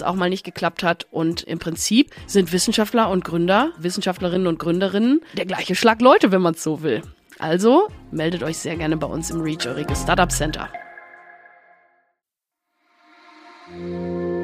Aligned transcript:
es 0.00 0.06
auch 0.06 0.14
mal 0.14 0.30
nicht 0.30 0.44
geklappt 0.44 0.82
hat. 0.82 1.06
Und 1.10 1.42
im 1.42 1.58
Prinzip 1.58 2.10
sind 2.26 2.52
Wissenschaftler 2.52 3.10
und 3.10 3.24
Gründer, 3.24 3.72
Wissenschaftlerinnen 3.78 4.46
und 4.46 4.58
Gründerinnen 4.58 5.20
der 5.36 5.46
gleiche 5.46 5.74
Schlag 5.74 6.00
Leute, 6.00 6.32
wenn 6.32 6.42
man 6.42 6.54
es 6.54 6.62
so 6.62 6.82
will. 6.82 7.02
Also 7.38 7.88
meldet 8.10 8.42
euch 8.42 8.58
sehr 8.58 8.76
gerne 8.76 8.96
bei 8.96 9.06
uns 9.06 9.30
im 9.30 9.40
Reach 9.40 9.66
Eurige 9.66 9.94
Startup 9.96 10.30
Center. 10.30 10.68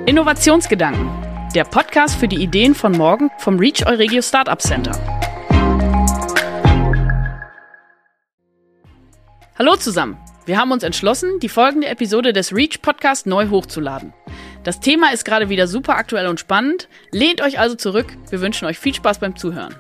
Innovationsgedanken. 0.07 1.11
Der 1.55 1.65
Podcast 1.65 2.17
für 2.17 2.29
die 2.29 2.43
Ideen 2.43 2.75
von 2.75 2.93
morgen 2.93 3.31
vom 3.39 3.59
Reach 3.59 3.87
Euregio 3.87 4.23
Startup 4.23 4.61
Center. 4.61 4.93
Hallo 9.59 9.77
zusammen. 9.77 10.19
Wir 10.45 10.59
haben 10.59 10.71
uns 10.71 10.85
entschlossen, 10.85 11.41
die 11.41 11.49
folgende 11.49 11.89
Episode 11.89 12.33
des 12.33 12.55
Reach 12.55 12.83
Podcast 12.83 13.27
neu 13.27 13.49
hochzuladen. 13.49 14.13
Das 14.67 14.81
Thema 14.81 15.13
ist 15.13 15.25
gerade 15.25 15.49
wieder 15.49 15.69
super 15.69 15.97
aktuell 15.97 16.27
und 16.27 16.41
spannend. 16.41 16.89
Lehnt 17.13 17.41
euch 17.41 17.61
also 17.61 17.77
zurück. 17.77 18.07
Wir 18.31 18.41
wünschen 18.41 18.67
euch 18.67 18.81
viel 18.81 18.93
Spaß 18.93 19.21
beim 19.21 19.37
Zuhören. 19.37 19.77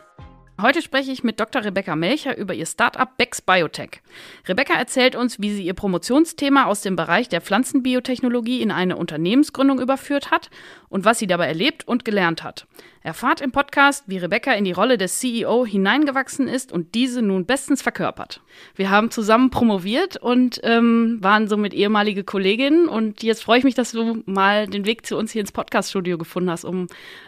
Heute 0.61 0.81
spreche 0.81 1.13
ich 1.13 1.23
mit 1.23 1.39
Dr. 1.39 1.65
Rebecca 1.65 1.95
Melcher 1.97 2.39
über 2.39 2.55
ihr 2.55 2.65
Startup 2.65 3.15
Bex 3.19 3.43
Biotech. 3.43 4.01
Rebecca 4.49 4.73
erzählt 4.73 5.15
uns, 5.15 5.39
wie 5.39 5.53
sie 5.53 5.67
ihr 5.67 5.75
Promotionsthema 5.75 6.65
aus 6.65 6.81
dem 6.81 6.97
Bereich 6.97 7.29
der 7.29 7.43
Pflanzenbiotechnologie 7.43 8.63
in 8.63 8.71
eine 8.71 8.97
Unternehmensgründung 8.97 9.79
überführt 9.79 10.31
hat 10.31 10.49
und 10.89 11.05
was 11.05 11.19
sie 11.19 11.27
dabei 11.27 11.49
erlebt 11.49 11.87
und 11.87 12.07
gelernt 12.07 12.43
hat. 12.43 12.67
Erfahrt 13.03 13.43
im 13.43 13.53
Podcast, 13.53 14.05
wie 14.07 14.17
Rebecca 14.17 14.51
in 14.53 14.65
die 14.65 14.73
Rolle 14.73 14.97
des 14.97 15.19
CEO 15.19 15.67
hineingewachsen 15.67 16.49
ist 16.49 16.73
und 16.73 16.95
diese 16.95 17.21
nun 17.21 17.45
bestens 17.45 17.83
verkörpert. 17.83 18.41
Wir 18.75 18.89
haben 18.89 19.11
zusammen 19.11 19.51
promoviert 19.51 20.17
und 20.17 20.61
ähm, 20.63 21.19
waren 21.21 21.49
somit 21.49 21.75
ehemalige 21.75 22.25
Kolleginnen 22.25 22.89
und 22.89 23.23
jetzt 23.23 23.45
freue 23.45 23.59
ich 23.59 23.65
mich, 23.65 23.75
dass 23.75 23.93
du 23.93 24.23
mal 24.25 24.67
den 24.67 24.87
Weg 24.87 25.05
zu 25.05 25.19
uns 25.19 25.33
hier 25.33 25.43
ins 25.43 25.53
Podcaststudio 25.53 26.17
gefunden 26.17 26.51
hast, 26.51 26.65
um 26.65 26.87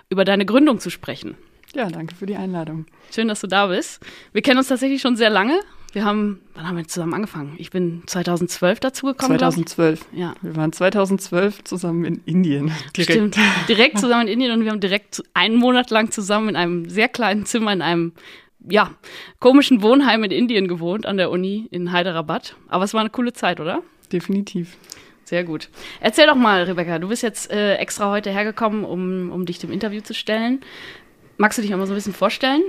über 0.08 0.24
deine 0.24 0.46
Gründung 0.46 0.80
zu 0.80 0.88
sprechen. 0.88 1.36
Ja, 1.78 1.88
danke 1.88 2.12
für 2.16 2.26
die 2.26 2.34
Einladung. 2.34 2.86
Schön, 3.14 3.28
dass 3.28 3.40
du 3.40 3.46
da 3.46 3.68
bist. 3.68 4.04
Wir 4.32 4.42
kennen 4.42 4.58
uns 4.58 4.66
tatsächlich 4.66 5.00
schon 5.00 5.14
sehr 5.14 5.30
lange. 5.30 5.60
Wir 5.92 6.04
haben, 6.04 6.40
wann 6.54 6.66
haben 6.66 6.76
wir 6.76 6.88
zusammen 6.88 7.14
angefangen? 7.14 7.54
Ich 7.56 7.70
bin 7.70 8.02
2012 8.04 8.80
dazugekommen. 8.80 9.38
2012. 9.38 10.04
Ja. 10.12 10.34
Wir 10.42 10.56
waren 10.56 10.72
2012 10.72 11.62
zusammen 11.62 12.04
in 12.04 12.20
Indien. 12.24 12.72
Direkt. 12.96 13.12
Stimmt. 13.12 13.38
Direkt 13.68 13.98
zusammen 14.00 14.26
in 14.26 14.32
Indien 14.32 14.52
und 14.54 14.64
wir 14.64 14.72
haben 14.72 14.80
direkt 14.80 15.22
einen 15.34 15.54
Monat 15.54 15.90
lang 15.90 16.10
zusammen 16.10 16.48
in 16.48 16.56
einem 16.56 16.88
sehr 16.88 17.08
kleinen 17.08 17.46
Zimmer 17.46 17.72
in 17.72 17.80
einem 17.80 18.12
ja, 18.68 18.90
komischen 19.38 19.80
Wohnheim 19.80 20.24
in 20.24 20.32
Indien 20.32 20.66
gewohnt 20.66 21.06
an 21.06 21.16
der 21.16 21.30
Uni 21.30 21.68
in 21.70 21.92
Hyderabad. 21.92 22.56
Aber 22.66 22.82
es 22.82 22.92
war 22.92 23.02
eine 23.02 23.10
coole 23.10 23.34
Zeit, 23.34 23.60
oder? 23.60 23.84
Definitiv. 24.10 24.76
Sehr 25.22 25.44
gut. 25.44 25.68
Erzähl 26.00 26.26
doch 26.26 26.34
mal, 26.34 26.64
Rebecca, 26.64 26.98
du 26.98 27.06
bist 27.06 27.22
jetzt 27.22 27.52
äh, 27.52 27.76
extra 27.76 28.10
heute 28.10 28.30
hergekommen, 28.30 28.84
um, 28.84 29.30
um 29.30 29.46
dich 29.46 29.60
dem 29.60 29.70
Interview 29.70 30.00
zu 30.00 30.12
stellen. 30.12 30.60
Magst 31.40 31.56
du 31.56 31.62
dich 31.62 31.70
noch 31.70 31.78
mal 31.78 31.86
so 31.86 31.92
ein 31.92 31.96
bisschen 31.96 32.14
vorstellen? 32.14 32.62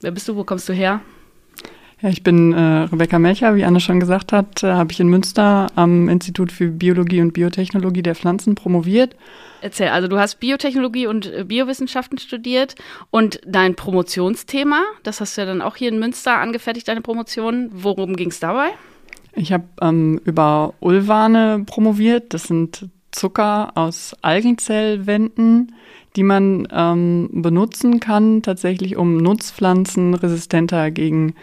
Wer 0.00 0.10
bist 0.10 0.26
du? 0.26 0.36
Wo 0.36 0.44
kommst 0.44 0.66
du 0.70 0.72
her? 0.72 1.02
Ja, 2.00 2.08
ich 2.08 2.22
bin 2.22 2.54
äh, 2.54 2.58
Rebecca 2.84 3.18
Melcher, 3.18 3.54
wie 3.56 3.64
Anne 3.64 3.78
schon 3.78 4.00
gesagt 4.00 4.32
hat, 4.32 4.62
äh, 4.62 4.72
habe 4.72 4.90
ich 4.90 5.00
in 5.00 5.08
Münster 5.08 5.68
am 5.74 6.08
Institut 6.08 6.50
für 6.50 6.68
Biologie 6.68 7.20
und 7.20 7.32
Biotechnologie 7.32 8.02
der 8.02 8.14
Pflanzen 8.14 8.54
promoviert. 8.54 9.14
Erzähl, 9.60 9.88
also 9.88 10.08
du 10.08 10.18
hast 10.18 10.40
Biotechnologie 10.40 11.06
und 11.06 11.32
äh, 11.32 11.44
Biowissenschaften 11.44 12.18
studiert 12.18 12.74
und 13.10 13.40
dein 13.46 13.74
Promotionsthema, 13.74 14.82
das 15.02 15.20
hast 15.20 15.36
du 15.36 15.42
ja 15.42 15.46
dann 15.46 15.60
auch 15.60 15.76
hier 15.76 15.90
in 15.90 15.98
Münster 15.98 16.38
angefertigt, 16.38 16.88
deine 16.88 17.02
Promotion. 17.02 17.68
Worum 17.72 18.16
ging 18.16 18.30
es 18.30 18.40
dabei? 18.40 18.70
Ich 19.34 19.52
habe 19.52 19.64
ähm, 19.82 20.20
über 20.24 20.72
Ulvane 20.80 21.64
promoviert. 21.66 22.32
Das 22.34 22.44
sind 22.44 22.88
Zucker 23.14 23.72
aus 23.74 24.14
Algenzellwänden, 24.22 25.74
die 26.16 26.22
man 26.22 26.68
ähm, 26.70 27.28
benutzen 27.32 28.00
kann, 28.00 28.42
tatsächlich 28.42 28.96
um 28.96 29.16
Nutzpflanzen 29.16 30.14
resistenter 30.14 30.90
gegen 30.90 31.34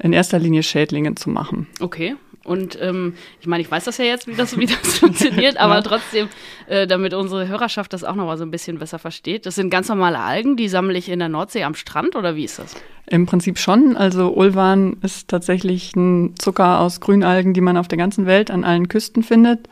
in 0.00 0.12
erster 0.12 0.38
Linie 0.38 0.62
Schädlinge 0.62 1.14
zu 1.14 1.30
machen. 1.30 1.66
Okay. 1.80 2.16
Und 2.44 2.78
ähm, 2.80 3.12
ich 3.40 3.46
meine, 3.46 3.60
ich 3.60 3.70
weiß 3.70 3.84
das 3.84 3.98
ja 3.98 4.06
jetzt, 4.06 4.26
wie 4.26 4.34
das, 4.34 4.56
wie 4.56 4.64
das 4.64 4.78
funktioniert, 4.98 5.58
aber 5.58 5.74
ja. 5.74 5.82
trotzdem, 5.82 6.28
äh, 6.66 6.86
damit 6.86 7.12
unsere 7.12 7.46
Hörerschaft 7.46 7.92
das 7.92 8.04
auch 8.04 8.14
noch 8.14 8.24
mal 8.24 8.38
so 8.38 8.44
ein 8.44 8.50
bisschen 8.50 8.78
besser 8.78 8.98
versteht. 8.98 9.44
Das 9.44 9.54
sind 9.54 9.68
ganz 9.68 9.88
normale 9.88 10.18
Algen, 10.18 10.56
die 10.56 10.68
sammle 10.68 10.96
ich 10.96 11.10
in 11.10 11.18
der 11.18 11.28
Nordsee 11.28 11.64
am 11.64 11.74
Strand 11.74 12.16
oder 12.16 12.36
wie 12.36 12.44
ist 12.44 12.58
das? 12.58 12.74
Im 13.06 13.26
Prinzip 13.26 13.58
schon. 13.58 13.96
Also 13.98 14.32
Ulvan 14.34 14.96
ist 15.02 15.28
tatsächlich 15.28 15.94
ein 15.94 16.36
Zucker 16.38 16.80
aus 16.80 17.00
Grünalgen, 17.00 17.52
die 17.52 17.60
man 17.60 17.76
auf 17.76 17.88
der 17.88 17.98
ganzen 17.98 18.24
Welt 18.24 18.50
an 18.50 18.64
allen 18.64 18.88
Küsten 18.88 19.22
findet. 19.22 19.68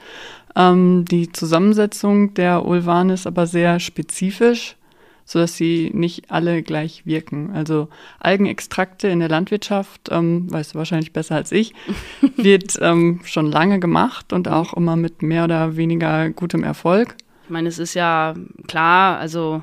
Ähm, 0.57 1.05
die 1.05 1.31
Zusammensetzung 1.31 2.35
der 2.35 2.65
Ulvan 2.65 3.11
ist 3.11 3.27
aber 3.27 3.47
sehr 3.47 3.79
spezifisch 3.79 4.77
so 5.27 5.41
dass 5.41 5.57
sie 5.57 5.91
nicht 5.93 6.31
alle 6.31 6.63
gleich 6.63 7.05
wirken. 7.05 7.51
Also 7.53 7.89
Algenextrakte 8.21 9.09
in 9.09 9.19
der 9.19 9.29
Landwirtschaft, 9.29 10.09
ähm, 10.11 10.51
weißt 10.51 10.75
du 10.75 10.79
wahrscheinlich 10.79 11.13
besser 11.13 11.35
als 11.35 11.53
ich, 11.53 11.75
wird 12.37 12.79
ähm, 12.81 13.21
schon 13.25 13.51
lange 13.51 13.81
gemacht 13.81 14.33
und 14.33 14.49
auch 14.49 14.73
immer 14.75 14.95
mit 14.95 15.23
mehr 15.23 15.45
oder 15.45 15.77
weniger 15.77 16.31
gutem 16.31 16.63
Erfolg. 16.63 17.17
Ich 17.45 17.51
meine, 17.51 17.69
es 17.69 17.79
ist 17.79 17.95
ja 17.95 18.35
klar, 18.69 19.19
also 19.19 19.63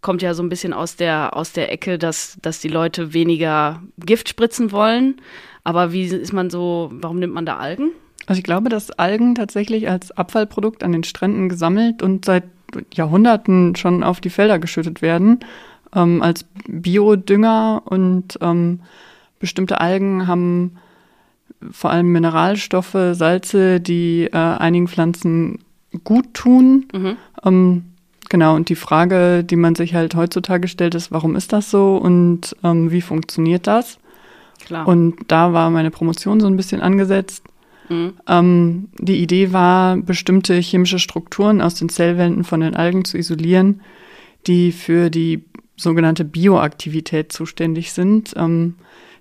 kommt 0.00 0.22
ja 0.22 0.34
so 0.34 0.42
ein 0.42 0.48
bisschen 0.48 0.72
aus 0.72 0.96
der, 0.96 1.36
aus 1.36 1.52
der 1.52 1.70
Ecke, 1.70 1.98
dass, 1.98 2.38
dass 2.42 2.60
die 2.60 2.68
Leute 2.68 3.12
weniger 3.12 3.82
Gift 3.98 4.30
spritzen 4.30 4.72
wollen. 4.72 5.20
Aber 5.62 5.92
wie 5.92 6.04
ist 6.04 6.32
man 6.32 6.50
so, 6.50 6.90
warum 6.92 7.18
nimmt 7.18 7.34
man 7.34 7.46
da 7.46 7.58
Algen? 7.58 7.90
Also 8.26 8.38
ich 8.38 8.44
glaube, 8.44 8.68
dass 8.68 8.90
Algen 8.90 9.34
tatsächlich 9.34 9.88
als 9.88 10.12
Abfallprodukt 10.12 10.84
an 10.84 10.92
den 10.92 11.04
Stränden 11.04 11.48
gesammelt 11.48 12.02
und 12.02 12.24
seit 12.24 12.44
Jahrhunderten 12.92 13.76
schon 13.76 14.02
auf 14.02 14.20
die 14.20 14.30
Felder 14.30 14.58
geschüttet 14.58 15.02
werden, 15.02 15.40
ähm, 15.94 16.22
als 16.22 16.44
Biodünger 16.66 17.82
und 17.84 18.38
ähm, 18.40 18.80
bestimmte 19.38 19.80
Algen 19.80 20.26
haben 20.26 20.78
vor 21.70 21.90
allem 21.90 22.10
Mineralstoffe, 22.10 22.96
Salze, 23.12 23.80
die 23.80 24.24
äh, 24.24 24.36
einigen 24.36 24.88
Pflanzen 24.88 25.58
gut 26.04 26.34
tun. 26.34 26.86
Mhm. 26.92 27.16
Ähm, 27.44 27.84
genau, 28.28 28.56
und 28.56 28.68
die 28.68 28.74
Frage, 28.74 29.44
die 29.44 29.56
man 29.56 29.74
sich 29.74 29.94
halt 29.94 30.14
heutzutage 30.14 30.68
stellt, 30.68 30.94
ist, 30.94 31.12
warum 31.12 31.36
ist 31.36 31.52
das 31.52 31.70
so 31.70 31.96
und 31.96 32.56
ähm, 32.64 32.90
wie 32.90 33.02
funktioniert 33.02 33.66
das? 33.66 33.98
Klar. 34.64 34.86
Und 34.86 35.16
da 35.28 35.52
war 35.52 35.70
meine 35.70 35.90
Promotion 35.90 36.40
so 36.40 36.46
ein 36.46 36.56
bisschen 36.56 36.80
angesetzt. 36.80 37.44
Mhm. 37.92 38.14
Ähm, 38.26 38.88
die 38.98 39.22
Idee 39.22 39.52
war, 39.52 39.96
bestimmte 39.96 40.54
chemische 40.54 40.98
Strukturen 40.98 41.60
aus 41.60 41.74
den 41.74 41.88
Zellwänden 41.88 42.44
von 42.44 42.60
den 42.60 42.74
Algen 42.74 43.04
zu 43.04 43.18
isolieren, 43.18 43.82
die 44.46 44.72
für 44.72 45.10
die 45.10 45.44
sogenannte 45.76 46.24
Bioaktivität 46.24 47.32
zuständig 47.32 47.92
sind. 47.92 48.32
Ähm, 48.36 48.76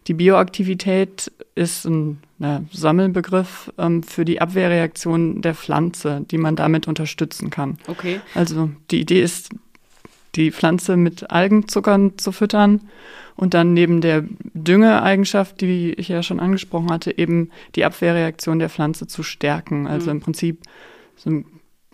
die 0.07 0.13
Bioaktivität 0.13 1.31
ist 1.55 1.85
ein 1.85 2.19
na, 2.39 2.63
Sammelbegriff 2.71 3.71
ähm, 3.77 4.01
für 4.03 4.25
die 4.25 4.41
Abwehrreaktion 4.41 5.41
der 5.41 5.53
Pflanze, 5.53 6.25
die 6.31 6.37
man 6.37 6.55
damit 6.55 6.87
unterstützen 6.87 7.49
kann. 7.49 7.77
Okay. 7.87 8.19
Also 8.33 8.71
die 8.89 9.01
Idee 9.01 9.21
ist, 9.21 9.49
die 10.35 10.51
Pflanze 10.51 10.97
mit 10.97 11.29
Algenzuckern 11.29 12.17
zu 12.17 12.31
füttern 12.31 12.81
und 13.35 13.53
dann 13.53 13.73
neben 13.73 14.01
der 14.01 14.23
Düngeeigenschaft, 14.53 15.61
die 15.61 15.93
ich 15.93 16.07
ja 16.07 16.23
schon 16.23 16.39
angesprochen 16.39 16.91
hatte, 16.91 17.17
eben 17.17 17.49
die 17.75 17.85
Abwehrreaktion 17.85 18.59
der 18.59 18.69
Pflanze 18.69 19.07
zu 19.07 19.23
stärken. 19.23 19.87
Also 19.87 20.09
mhm. 20.09 20.17
im 20.17 20.21
Prinzip 20.21 20.61
so 21.15 21.29
ein 21.29 21.45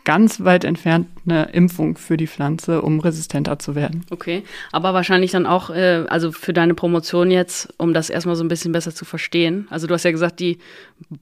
ganz 0.08 0.42
weit 0.46 0.64
entfernt 0.64 1.08
eine 1.26 1.50
Impfung 1.52 1.98
für 1.98 2.16
die 2.16 2.28
Pflanze, 2.28 2.82
um 2.82 3.02
resistenter 3.02 3.60
zu 3.60 3.76
werden. 3.76 4.06
Okay, 4.10 4.44
aber 4.72 4.94
wahrscheinlich 4.94 5.32
dann 5.32 5.46
auch, 5.46 5.70
äh, 5.70 6.06
also 6.08 6.32
für 6.32 6.54
deine 6.54 6.76
Promotion 6.76 7.30
jetzt, 7.30 7.74
um 7.78 7.94
das 7.94 8.10
erstmal 8.10 8.38
so 8.38 8.44
ein 8.46 8.48
bisschen 8.48 8.72
besser 8.72 8.96
zu 8.96 9.04
verstehen. 9.04 9.68
Also 9.70 9.86
du 9.86 9.94
hast 9.94 10.06
ja 10.06 10.12
gesagt, 10.12 10.40
die 10.40 10.60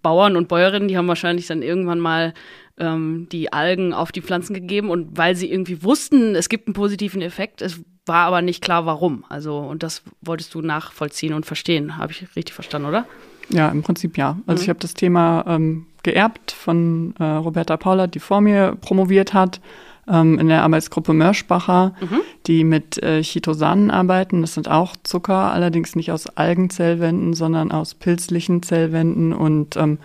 Bauern 0.04 0.36
und 0.36 0.50
Bäuerinnen, 0.50 0.88
die 0.88 0.98
haben 0.98 1.08
wahrscheinlich 1.08 1.48
dann 1.48 1.64
irgendwann 1.64 2.00
mal 2.00 2.36
ähm, 2.78 3.28
die 3.32 3.54
Algen 3.54 3.94
auf 3.94 4.12
die 4.12 4.22
Pflanzen 4.22 4.54
gegeben 4.54 4.90
und 4.90 5.18
weil 5.18 5.36
sie 5.36 5.50
irgendwie 5.52 5.84
wussten, 5.84 6.36
es 6.36 6.50
gibt 6.50 6.68
einen 6.68 6.74
positiven 6.74 7.22
Effekt, 7.22 7.62
es 7.62 7.82
war 8.06 8.28
aber 8.28 8.42
nicht 8.42 8.64
klar, 8.64 8.86
warum. 8.86 9.26
Also, 9.30 9.58
und 9.58 9.84
das 9.84 10.04
wolltest 10.22 10.54
du 10.54 10.62
nachvollziehen 10.62 11.34
und 11.34 11.46
verstehen. 11.46 11.98
Habe 11.98 12.12
ich 12.12 12.22
richtig 12.36 12.54
verstanden, 12.54 12.88
oder? 12.88 13.06
Ja, 13.50 13.70
im 13.70 13.84
Prinzip 13.84 14.18
ja. 14.18 14.38
Also 14.46 14.60
mhm. 14.60 14.64
ich 14.64 14.70
habe 14.70 14.80
das 14.80 14.94
Thema 14.94 15.44
ähm, 15.48 15.88
geerbt 16.04 16.52
von 16.52 17.16
äh, 17.20 17.24
Roberta 17.24 17.78
Paula, 17.78 18.08
die 18.08 18.20
vor 18.20 18.42
mir 18.42 18.78
promoviert 18.80 19.34
hat, 19.34 19.60
ähm, 20.08 20.38
in 20.40 20.48
der 20.48 20.64
Arbeitsgruppe 20.64 21.14
Mörschbacher, 21.14 21.96
mhm. 22.00 22.22
die 22.48 22.64
mit 22.64 23.02
äh, 23.02 23.22
Chitosanen 23.22 23.92
arbeiten. 23.92 24.42
Das 24.42 24.54
sind 24.54 24.70
auch 24.70 24.96
Zucker, 25.04 25.52
allerdings 25.52 25.96
nicht 25.96 26.12
aus 26.12 26.28
Algenzellwänden, 26.28 27.34
sondern 27.34 27.72
aus 27.72 27.96
pilzlichen 27.96 28.62
Zellwänden 28.62 29.34
und 29.34 29.78
ähm, 29.78 30.00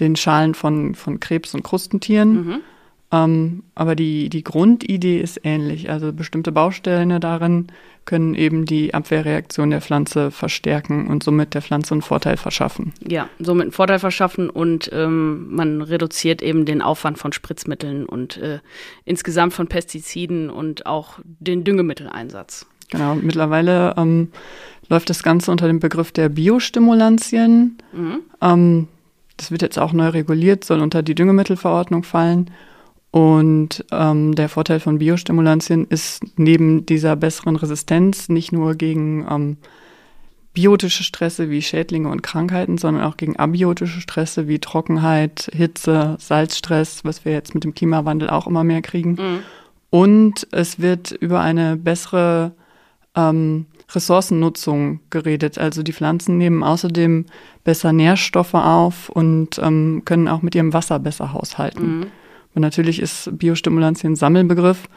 den 0.00 0.16
Schalen 0.16 0.54
von, 0.54 0.94
von 0.94 1.20
Krebs- 1.20 1.54
und 1.54 1.62
Krustentieren. 1.62 2.32
Mhm. 2.32 2.60
Ähm, 3.12 3.62
aber 3.74 3.94
die, 3.94 4.30
die 4.30 4.42
Grundidee 4.42 5.20
ist 5.20 5.40
ähnlich. 5.44 5.90
Also 5.90 6.12
bestimmte 6.12 6.50
Bausteine 6.50 7.20
darin 7.20 7.66
können 8.04 8.34
eben 8.34 8.64
die 8.64 8.94
Abwehrreaktion 8.94 9.70
der 9.70 9.80
Pflanze 9.80 10.30
verstärken 10.30 11.06
und 11.08 11.22
somit 11.22 11.54
der 11.54 11.62
Pflanze 11.62 11.94
einen 11.94 12.02
Vorteil 12.02 12.36
verschaffen. 12.36 12.92
Ja, 13.06 13.28
somit 13.38 13.64
einen 13.64 13.72
Vorteil 13.72 13.98
verschaffen 13.98 14.50
und 14.50 14.90
ähm, 14.92 15.54
man 15.54 15.82
reduziert 15.82 16.42
eben 16.42 16.64
den 16.64 16.82
Aufwand 16.82 17.18
von 17.18 17.32
Spritzmitteln 17.32 18.06
und 18.06 18.38
äh, 18.38 18.58
insgesamt 19.04 19.52
von 19.52 19.68
Pestiziden 19.68 20.50
und 20.50 20.86
auch 20.86 21.18
den 21.24 21.64
Düngemitteleinsatz. 21.64 22.66
Genau, 22.90 23.14
mittlerweile 23.14 23.94
ähm, 23.96 24.32
läuft 24.88 25.10
das 25.10 25.22
Ganze 25.22 25.50
unter 25.50 25.66
dem 25.66 25.80
Begriff 25.80 26.12
der 26.12 26.28
Biostimulantien. 26.28 27.78
Mhm. 27.92 28.88
Das 29.36 29.50
wird 29.50 29.62
jetzt 29.62 29.78
auch 29.78 29.92
neu 29.92 30.08
reguliert, 30.08 30.64
soll 30.64 30.80
unter 30.80 31.02
die 31.02 31.14
Düngemittelverordnung 31.14 32.02
fallen. 32.02 32.50
Und 33.10 33.84
ähm, 33.92 34.34
der 34.34 34.48
Vorteil 34.48 34.80
von 34.80 34.98
Biostimulantien 34.98 35.86
ist 35.86 36.22
neben 36.36 36.86
dieser 36.86 37.14
besseren 37.14 37.56
Resistenz 37.56 38.30
nicht 38.30 38.52
nur 38.52 38.74
gegen 38.74 39.26
ähm, 39.30 39.56
biotische 40.54 41.02
Stresse 41.02 41.50
wie 41.50 41.62
Schädlinge 41.62 42.08
und 42.08 42.22
Krankheiten, 42.22 42.78
sondern 42.78 43.04
auch 43.04 43.16
gegen 43.16 43.36
abiotische 43.36 44.00
Stresse 44.00 44.48
wie 44.48 44.58
Trockenheit, 44.58 45.50
Hitze, 45.52 46.16
Salzstress, 46.18 47.04
was 47.04 47.24
wir 47.24 47.32
jetzt 47.32 47.54
mit 47.54 47.64
dem 47.64 47.74
Klimawandel 47.74 48.30
auch 48.30 48.46
immer 48.46 48.64
mehr 48.64 48.82
kriegen. 48.82 49.12
Mhm. 49.12 49.38
Und 49.90 50.48
es 50.52 50.80
wird 50.80 51.10
über 51.10 51.40
eine 51.40 51.76
bessere 51.76 52.52
ähm, 53.14 53.66
Ressourcennutzung 53.90 55.00
geredet. 55.10 55.58
Also 55.58 55.82
die 55.82 55.92
Pflanzen 55.92 56.38
nehmen 56.38 56.62
außerdem 56.62 57.26
besser 57.64 57.92
Nährstoffe 57.92 58.54
auf 58.54 59.08
und 59.08 59.58
ähm, 59.58 60.02
können 60.04 60.28
auch 60.28 60.42
mit 60.42 60.54
ihrem 60.54 60.72
Wasser 60.72 60.98
besser 60.98 61.32
haushalten. 61.32 61.98
Mhm. 61.98 62.06
Und 62.54 62.62
natürlich 62.62 63.00
ist 63.00 63.30
Biostimulanz 63.38 64.04
ein 64.04 64.16
Sammelbegriff 64.16 64.88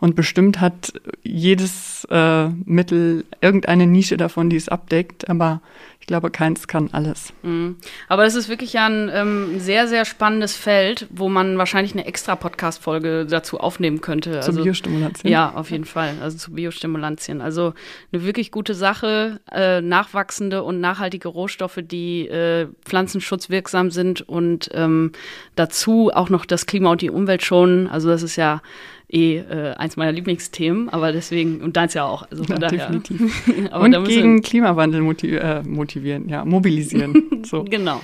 und 0.00 0.14
bestimmt 0.14 0.60
hat 0.60 0.92
jedes 1.22 2.06
äh, 2.10 2.48
Mittel 2.64 3.24
irgendeine 3.40 3.86
Nische 3.86 4.16
davon, 4.16 4.48
die 4.48 4.56
es 4.56 4.68
abdeckt, 4.68 5.28
aber 5.28 5.60
ich 6.00 6.06
glaube, 6.06 6.30
keins 6.30 6.68
kann 6.68 6.88
alles. 6.92 7.32
Mhm. 7.42 7.76
Aber 8.06 8.24
es 8.24 8.34
ist 8.34 8.48
wirklich 8.48 8.72
ja 8.72 8.86
ein 8.86 9.10
ähm, 9.12 9.60
sehr, 9.60 9.88
sehr 9.88 10.04
spannendes 10.04 10.56
Feld, 10.56 11.06
wo 11.10 11.28
man 11.28 11.58
wahrscheinlich 11.58 11.92
eine 11.92 12.06
extra 12.06 12.36
Podcast-Folge 12.36 13.26
dazu 13.26 13.58
aufnehmen 13.58 14.00
könnte. 14.00 14.40
Zu 14.40 14.50
also, 14.50 14.62
Biostimulantien? 14.62 15.30
Ja, 15.30 15.52
auf 15.54 15.70
jeden 15.70 15.84
Fall. 15.84 16.14
Also 16.22 16.38
zu 16.38 16.52
Biostimulantien. 16.52 17.40
Also 17.40 17.74
eine 18.12 18.24
wirklich 18.24 18.52
gute 18.52 18.74
Sache, 18.74 19.40
äh, 19.50 19.80
nachwachsende 19.80 20.62
und 20.62 20.80
nachhaltige 20.80 21.28
Rohstoffe, 21.28 21.80
die 21.82 22.28
äh, 22.28 22.68
pflanzenschutzwirksam 22.84 23.90
sind 23.90 24.22
und 24.22 24.70
ähm, 24.72 25.12
dazu 25.56 26.10
auch 26.14 26.30
noch 26.30 26.46
das 26.46 26.66
Klima 26.66 26.90
und 26.90 27.02
die 27.02 27.10
Umwelt 27.10 27.42
schonen. 27.42 27.88
Also 27.88 28.08
das 28.08 28.22
ist 28.22 28.36
ja 28.36 28.62
eh 29.10 29.38
äh, 29.38 29.74
eins 29.76 29.96
meiner 29.96 30.12
Lieblingsthemen, 30.12 30.88
aber 30.90 31.12
deswegen, 31.12 31.62
und 31.62 31.76
deins 31.76 31.94
ja 31.94 32.04
auch. 32.04 32.30
Also 32.30 32.44
ja, 32.44 32.58
daher. 32.58 32.90
definitiv. 32.90 33.72
und 33.72 34.04
gegen 34.04 34.42
Klimawandel 34.42 35.00
motiv 35.00 35.32
äh, 35.32 35.62
motivieren, 35.62 36.28
ja, 36.28 36.44
mobilisieren. 36.44 37.44
so. 37.44 37.64
Genau. 37.78 38.00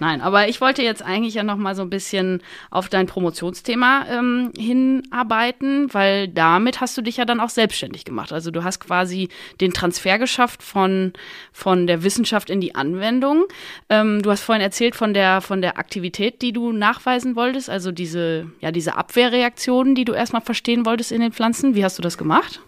Nein, 0.00 0.20
aber 0.20 0.48
ich 0.48 0.60
wollte 0.60 0.82
jetzt 0.82 1.02
eigentlich 1.02 1.34
ja 1.34 1.44
noch 1.44 1.56
mal 1.56 1.74
so 1.74 1.82
ein 1.82 1.90
bisschen 1.90 2.42
auf 2.70 2.88
dein 2.88 3.06
Promotionsthema 3.06 4.06
ähm, 4.10 4.50
hinarbeiten, 4.58 5.92
weil 5.92 6.28
damit 6.28 6.80
hast 6.80 6.96
du 6.98 7.02
dich 7.02 7.16
ja 7.16 7.24
dann 7.24 7.40
auch 7.40 7.48
selbstständig 7.48 8.04
gemacht. 8.04 8.32
Also 8.32 8.50
du 8.50 8.64
hast 8.64 8.80
quasi 8.80 9.28
den 9.60 9.72
Transfer 9.72 10.18
geschafft 10.18 10.62
von, 10.62 11.12
von 11.52 11.86
der 11.86 12.02
Wissenschaft 12.02 12.50
in 12.50 12.60
die 12.60 12.74
Anwendung. 12.74 13.44
Ähm, 13.88 14.22
du 14.22 14.30
hast 14.30 14.42
vorhin 14.42 14.62
erzählt 14.62 14.96
von 14.96 15.14
der, 15.14 15.40
von 15.40 15.62
der 15.62 15.78
Aktivität, 15.78 16.42
die 16.42 16.52
du 16.52 16.72
nachweisen 16.72 17.36
wolltest, 17.36 17.70
also 17.70 17.92
diese, 17.92 18.50
ja, 18.60 18.72
diese 18.72 18.96
Abwehrreaktionen, 18.96 19.94
die 19.94 20.04
du 20.04 20.12
erstmal 20.12 20.42
verstehen 20.44 20.86
wolltest 20.86 21.12
in 21.12 21.20
den 21.20 21.32
Pflanzen. 21.32 21.74
Wie 21.74 21.84
hast 21.84 21.98
du 21.98 22.02
das 22.02 22.18
gemacht? 22.18 22.60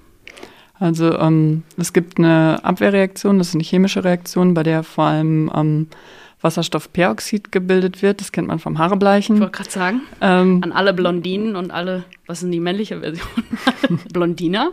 Also 0.78 1.19
ähm, 1.19 1.62
es 1.76 1.93
gibt 1.93 2.19
eine 2.19 2.61
Abwehrreaktion, 2.62 3.38
das 3.38 3.49
ist 3.49 3.55
eine 3.55 3.64
chemische 3.64 4.05
Reaktion, 4.05 4.55
bei 4.55 4.62
der 4.62 4.82
vor 4.82 5.05
allem 5.05 5.50
ähm, 5.55 5.88
Wasserstoffperoxid 6.43 7.50
gebildet 7.50 8.02
wird. 8.02 8.20
Das 8.20 8.31
kennt 8.31 8.49
man 8.49 8.58
vom 8.58 8.78
Haarebleichen. 8.78 9.37
Ich 9.37 9.40
wollte 9.40 9.56
gerade 9.56 9.70
sagen, 9.70 10.00
ähm, 10.20 10.61
an 10.62 10.73
alle 10.73 10.93
Blondinen 10.93 11.56
und 11.56 11.70
alle, 11.70 12.05
was 12.26 12.40
sind 12.40 12.52
die 12.52 12.61
männliche 12.61 13.00
Version? 13.00 13.28
Blondiner. 14.12 14.70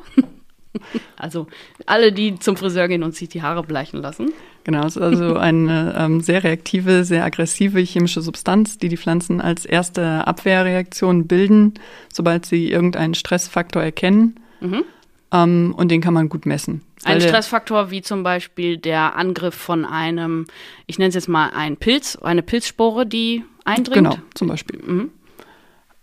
also 1.17 1.47
alle, 1.85 2.11
die 2.11 2.39
zum 2.39 2.57
Friseur 2.57 2.87
gehen 2.87 3.03
und 3.03 3.15
sich 3.15 3.29
die 3.29 3.41
Haare 3.41 3.63
bleichen 3.63 4.01
lassen. 4.01 4.31
Genau, 4.63 4.85
es 4.85 4.95
ist 4.95 5.01
also 5.01 5.35
eine 5.35 5.93
ähm, 5.97 6.21
sehr 6.21 6.43
reaktive, 6.43 7.03
sehr 7.03 7.25
aggressive 7.25 7.79
chemische 7.79 8.21
Substanz, 8.21 8.77
die 8.77 8.87
die 8.87 8.97
Pflanzen 8.97 9.41
als 9.41 9.65
erste 9.65 10.25
Abwehrreaktion 10.25 11.27
bilden, 11.27 11.73
sobald 12.11 12.45
sie 12.45 12.71
irgendeinen 12.71 13.13
Stressfaktor 13.13 13.83
erkennen. 13.83 14.39
Mhm. 14.61 14.85
Ähm, 15.33 15.73
und 15.75 15.91
den 15.91 15.99
kann 15.99 16.13
man 16.13 16.29
gut 16.29 16.45
messen. 16.45 16.81
Ein 17.03 17.19
Stressfaktor 17.19 17.91
wie 17.91 18.01
zum 18.01 18.23
Beispiel 18.23 18.77
der 18.77 19.17
Angriff 19.17 19.55
von 19.55 19.83
einem, 19.83 20.45
ich 20.87 20.97
nenne 20.97 21.09
es 21.09 21.15
jetzt 21.15 21.27
mal 21.27 21.49
ein 21.53 21.75
Pilz, 21.75 22.17
eine 22.21 22.43
Pilzspore, 22.43 23.05
die 23.05 23.43
eindringt. 23.65 23.95
Genau, 23.95 24.17
zum 24.33 24.47
Beispiel. 24.47 24.79
Mhm. 24.81 25.11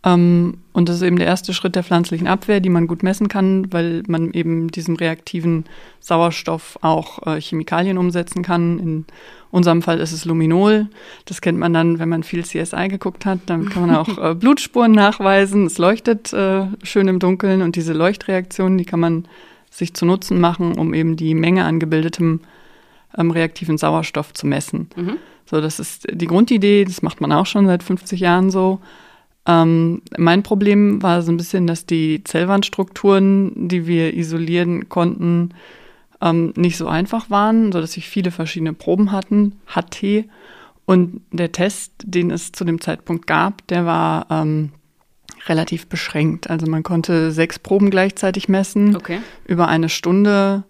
Ähm, 0.02 0.58
und 0.72 0.88
das 0.88 0.96
ist 0.96 1.02
eben 1.02 1.18
der 1.18 1.26
erste 1.26 1.52
Schritt 1.52 1.74
der 1.74 1.84
pflanzlichen 1.84 2.26
Abwehr, 2.26 2.60
die 2.60 2.70
man 2.70 2.86
gut 2.86 3.02
messen 3.02 3.28
kann, 3.28 3.70
weil 3.72 4.02
man 4.06 4.32
eben 4.32 4.68
diesem 4.68 4.96
reaktiven 4.96 5.64
Sauerstoff 6.00 6.78
auch 6.80 7.26
äh, 7.26 7.40
Chemikalien 7.40 7.98
umsetzen 7.98 8.42
kann. 8.42 8.78
In 8.78 9.04
unserem 9.50 9.82
Fall 9.82 10.00
ist 10.00 10.12
es 10.12 10.24
Luminol. 10.24 10.86
Das 11.26 11.42
kennt 11.42 11.58
man 11.58 11.74
dann, 11.74 11.98
wenn 11.98 12.08
man 12.08 12.22
viel 12.22 12.44
CSI 12.44 12.88
geguckt 12.88 13.26
hat. 13.26 13.40
Dann 13.46 13.68
kann 13.68 13.86
man 13.86 13.96
auch 13.96 14.18
äh, 14.30 14.34
Blutspuren 14.34 14.92
nachweisen. 14.92 15.66
Es 15.66 15.76
leuchtet 15.76 16.32
äh, 16.32 16.66
schön 16.82 17.08
im 17.08 17.18
Dunkeln 17.18 17.60
und 17.60 17.76
diese 17.76 17.92
Leuchtreaktionen, 17.92 18.78
die 18.78 18.86
kann 18.86 19.00
man 19.00 19.26
sich 19.70 19.92
zu 19.94 20.06
Nutzen 20.06 20.40
machen, 20.40 20.78
um 20.78 20.94
eben 20.94 21.16
die 21.16 21.34
Menge 21.34 21.64
an 21.64 21.78
gebildetem 21.78 22.40
ähm, 23.18 23.30
reaktiven 23.30 23.76
Sauerstoff 23.76 24.32
zu 24.32 24.46
messen. 24.46 24.88
Mhm. 24.96 25.16
So, 25.44 25.60
das 25.60 25.78
ist 25.78 26.06
die 26.10 26.26
Grundidee. 26.26 26.84
Das 26.84 27.02
macht 27.02 27.20
man 27.20 27.32
auch 27.32 27.46
schon 27.46 27.66
seit 27.66 27.82
50 27.82 28.20
Jahren 28.20 28.50
so. 28.50 28.80
Ähm, 29.46 30.02
mein 30.18 30.42
Problem 30.42 31.02
war 31.02 31.22
so 31.22 31.32
ein 31.32 31.36
bisschen, 31.36 31.66
dass 31.66 31.86
die 31.86 32.22
Zellwandstrukturen, 32.24 33.68
die 33.68 33.86
wir 33.86 34.14
isolieren 34.14 34.88
konnten, 34.88 35.54
ähm, 36.20 36.52
nicht 36.56 36.76
so 36.76 36.86
einfach 36.86 37.30
waren, 37.30 37.72
sodass 37.72 37.96
ich 37.96 38.08
viele 38.08 38.30
verschiedene 38.30 38.74
Proben 38.74 39.12
hatten, 39.12 39.58
hatte. 39.66 40.24
Und 40.84 41.22
der 41.32 41.52
Test, 41.52 41.92
den 42.04 42.30
es 42.30 42.52
zu 42.52 42.64
dem 42.64 42.80
Zeitpunkt 42.80 43.26
gab, 43.26 43.66
der 43.68 43.86
war 43.86 44.26
ähm, 44.30 44.72
relativ 45.46 45.86
beschränkt. 45.86 46.50
Also 46.50 46.66
man 46.66 46.82
konnte 46.82 47.30
sechs 47.30 47.58
Proben 47.58 47.90
gleichzeitig 47.90 48.48
messen 48.48 48.96
okay. 48.96 49.20
über 49.46 49.68
eine 49.68 49.88
Stunde. 49.88 50.64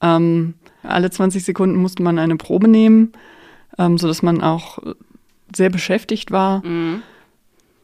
Ähm, 0.00 0.54
alle 0.82 1.10
20 1.10 1.44
Sekunden 1.44 1.76
musste 1.76 2.02
man 2.02 2.18
eine 2.18 2.36
Probe 2.36 2.68
nehmen, 2.68 3.12
ähm, 3.78 3.98
sodass 3.98 4.22
man 4.22 4.42
auch 4.42 4.78
sehr 5.54 5.70
beschäftigt 5.70 6.30
war. 6.30 6.64
Mhm. 6.64 7.02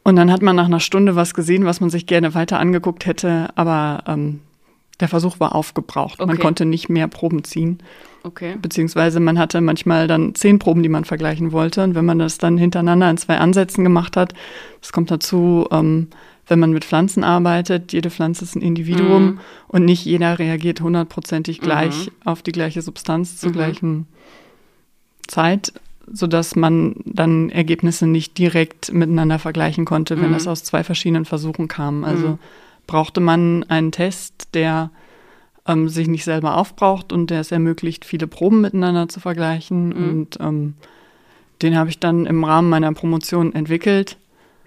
Und 0.03 0.15
dann 0.15 0.31
hat 0.31 0.41
man 0.41 0.55
nach 0.55 0.65
einer 0.65 0.79
Stunde 0.79 1.15
was 1.15 1.33
gesehen, 1.33 1.65
was 1.65 1.79
man 1.79 1.89
sich 1.89 2.05
gerne 2.05 2.33
weiter 2.33 2.59
angeguckt 2.59 3.05
hätte, 3.05 3.49
aber 3.55 4.03
ähm, 4.07 4.41
der 4.99 5.07
Versuch 5.07 5.39
war 5.39 5.55
aufgebraucht. 5.55 6.19
Okay. 6.19 6.27
Man 6.27 6.39
konnte 6.39 6.65
nicht 6.65 6.89
mehr 6.89 7.07
Proben 7.07 7.43
ziehen. 7.43 7.79
Okay. 8.23 8.55
Beziehungsweise 8.61 9.19
man 9.19 9.39
hatte 9.39 9.59
manchmal 9.59 10.07
dann 10.07 10.35
zehn 10.35 10.59
Proben, 10.59 10.83
die 10.83 10.89
man 10.89 11.03
vergleichen 11.03 11.51
wollte. 11.51 11.83
Und 11.83 11.95
wenn 11.95 12.05
man 12.05 12.19
das 12.19 12.37
dann 12.37 12.57
hintereinander 12.57 13.09
in 13.09 13.17
zwei 13.17 13.37
Ansätzen 13.37 13.83
gemacht 13.83 14.15
hat, 14.15 14.33
das 14.81 14.91
kommt 14.91 15.11
dazu, 15.11 15.67
ähm, 15.71 16.07
wenn 16.47 16.59
man 16.59 16.71
mit 16.71 16.85
Pflanzen 16.85 17.23
arbeitet, 17.23 17.93
jede 17.93 18.09
Pflanze 18.09 18.43
ist 18.43 18.55
ein 18.55 18.61
Individuum 18.61 19.25
mhm. 19.25 19.39
und 19.67 19.85
nicht 19.85 20.05
jeder 20.05 20.39
reagiert 20.39 20.81
hundertprozentig 20.81 21.61
gleich 21.61 22.07
mhm. 22.07 22.11
auf 22.25 22.41
die 22.41 22.51
gleiche 22.51 22.81
Substanz 22.81 23.37
zur 23.37 23.49
mhm. 23.49 23.53
gleichen 23.53 24.07
Zeit, 25.27 25.73
sodass 26.11 26.55
man 26.55 26.95
dann 27.05 27.49
Ergebnisse 27.49 28.05
nicht 28.07 28.37
direkt 28.37 28.91
miteinander 28.93 29.39
vergleichen 29.39 29.85
konnte, 29.85 30.19
wenn 30.19 30.29
Mhm. 30.29 30.33
das 30.33 30.47
aus 30.47 30.63
zwei 30.63 30.83
verschiedenen 30.83 31.25
Versuchen 31.25 31.67
kam. 31.67 32.03
Also 32.03 32.27
Mhm. 32.27 32.39
brauchte 32.87 33.21
man 33.21 33.63
einen 33.69 33.91
Test, 33.91 34.49
der 34.53 34.89
ähm, 35.65 35.87
sich 35.87 36.07
nicht 36.09 36.25
selber 36.25 36.57
aufbraucht 36.57 37.13
und 37.13 37.29
der 37.29 37.39
es 37.39 37.51
ermöglicht, 37.53 38.03
viele 38.03 38.27
Proben 38.27 38.59
miteinander 38.61 39.07
zu 39.07 39.21
vergleichen. 39.21 39.87
Mhm. 39.89 40.09
Und 40.09 40.37
ähm, 40.41 40.73
den 41.61 41.77
habe 41.77 41.89
ich 41.89 41.99
dann 41.99 42.25
im 42.25 42.43
Rahmen 42.43 42.69
meiner 42.69 42.91
Promotion 42.91 43.55
entwickelt, 43.55 44.17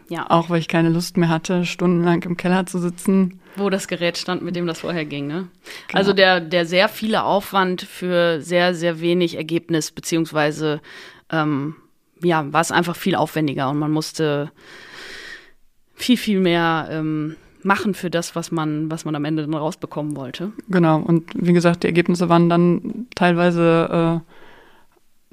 Ja, 0.08 0.30
auch 0.30 0.48
weil 0.48 0.60
ich 0.60 0.68
keine 0.68 0.88
Lust 0.88 1.18
mehr 1.18 1.28
hatte, 1.28 1.66
stundenlang 1.66 2.22
im 2.22 2.38
Keller 2.38 2.64
zu 2.64 2.78
sitzen. 2.78 3.40
wo 3.58 3.68
das 3.70 3.88
Gerät 3.88 4.16
stand, 4.18 4.42
mit 4.42 4.54
dem 4.56 4.66
das 4.66 4.80
vorher 4.80 5.04
ging, 5.06 5.26
ne? 5.26 5.48
Genau. 5.88 5.98
Also 5.98 6.12
der, 6.12 6.40
der 6.40 6.64
sehr 6.66 6.88
viele 6.88 7.24
Aufwand 7.24 7.82
für 7.82 8.40
sehr, 8.42 8.74
sehr 8.74 9.00
wenig 9.00 9.34
Ergebnis, 9.36 9.90
beziehungsweise 9.90 10.80
ähm, 11.30 11.76
ja, 12.22 12.52
war 12.52 12.60
es 12.60 12.72
einfach 12.72 12.96
viel 12.96 13.14
aufwendiger 13.14 13.68
und 13.70 13.78
man 13.78 13.92
musste 13.92 14.50
viel, 15.94 16.16
viel 16.16 16.40
mehr 16.40 16.88
ähm, 16.90 17.36
machen 17.62 17.94
für 17.94 18.10
das, 18.10 18.36
was 18.36 18.52
man, 18.52 18.90
was 18.90 19.04
man 19.04 19.14
am 19.14 19.24
Ende 19.24 19.42
dann 19.42 19.54
rausbekommen 19.54 20.16
wollte. 20.16 20.52
Genau, 20.68 20.98
und 21.00 21.32
wie 21.34 21.52
gesagt, 21.52 21.82
die 21.82 21.88
Ergebnisse 21.88 22.28
waren 22.28 22.48
dann 22.48 23.06
teilweise 23.14 24.22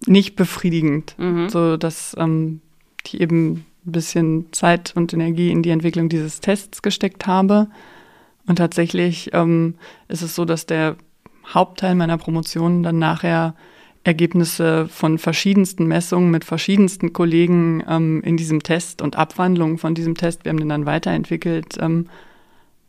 äh, 0.07 0.09
nicht 0.11 0.35
befriedigend, 0.35 1.15
Mhm. 1.17 1.49
so 1.49 1.77
dass 1.77 2.15
ähm, 2.17 2.61
ich 3.05 3.19
eben 3.21 3.65
ein 3.85 3.91
bisschen 3.91 4.51
Zeit 4.51 4.93
und 4.95 5.13
Energie 5.13 5.51
in 5.51 5.61
die 5.61 5.69
Entwicklung 5.69 6.09
dieses 6.09 6.39
Tests 6.39 6.81
gesteckt 6.81 7.27
habe. 7.27 7.67
Und 8.47 8.57
tatsächlich 8.57 9.29
ähm, 9.33 9.75
ist 10.07 10.21
es 10.21 10.35
so, 10.35 10.45
dass 10.45 10.65
der 10.65 10.95
Hauptteil 11.53 11.95
meiner 11.95 12.17
Promotion 12.17 12.83
dann 12.83 12.99
nachher 12.99 13.55
Ergebnisse 14.03 14.87
von 14.89 15.17
verschiedensten 15.17 15.85
Messungen 15.85 16.29
mit 16.29 16.43
verschiedensten 16.43 17.13
Kollegen 17.13 17.83
ähm, 17.87 18.21
in 18.23 18.35
diesem 18.35 18.61
Test 18.61 19.01
und 19.01 19.15
Abwandlungen 19.15 19.77
von 19.77 19.95
diesem 19.95 20.15
Test, 20.15 20.43
wir 20.43 20.49
haben 20.49 20.59
den 20.59 20.69
dann 20.69 20.85
weiterentwickelt, 20.85 21.77
ähm, 21.79 22.07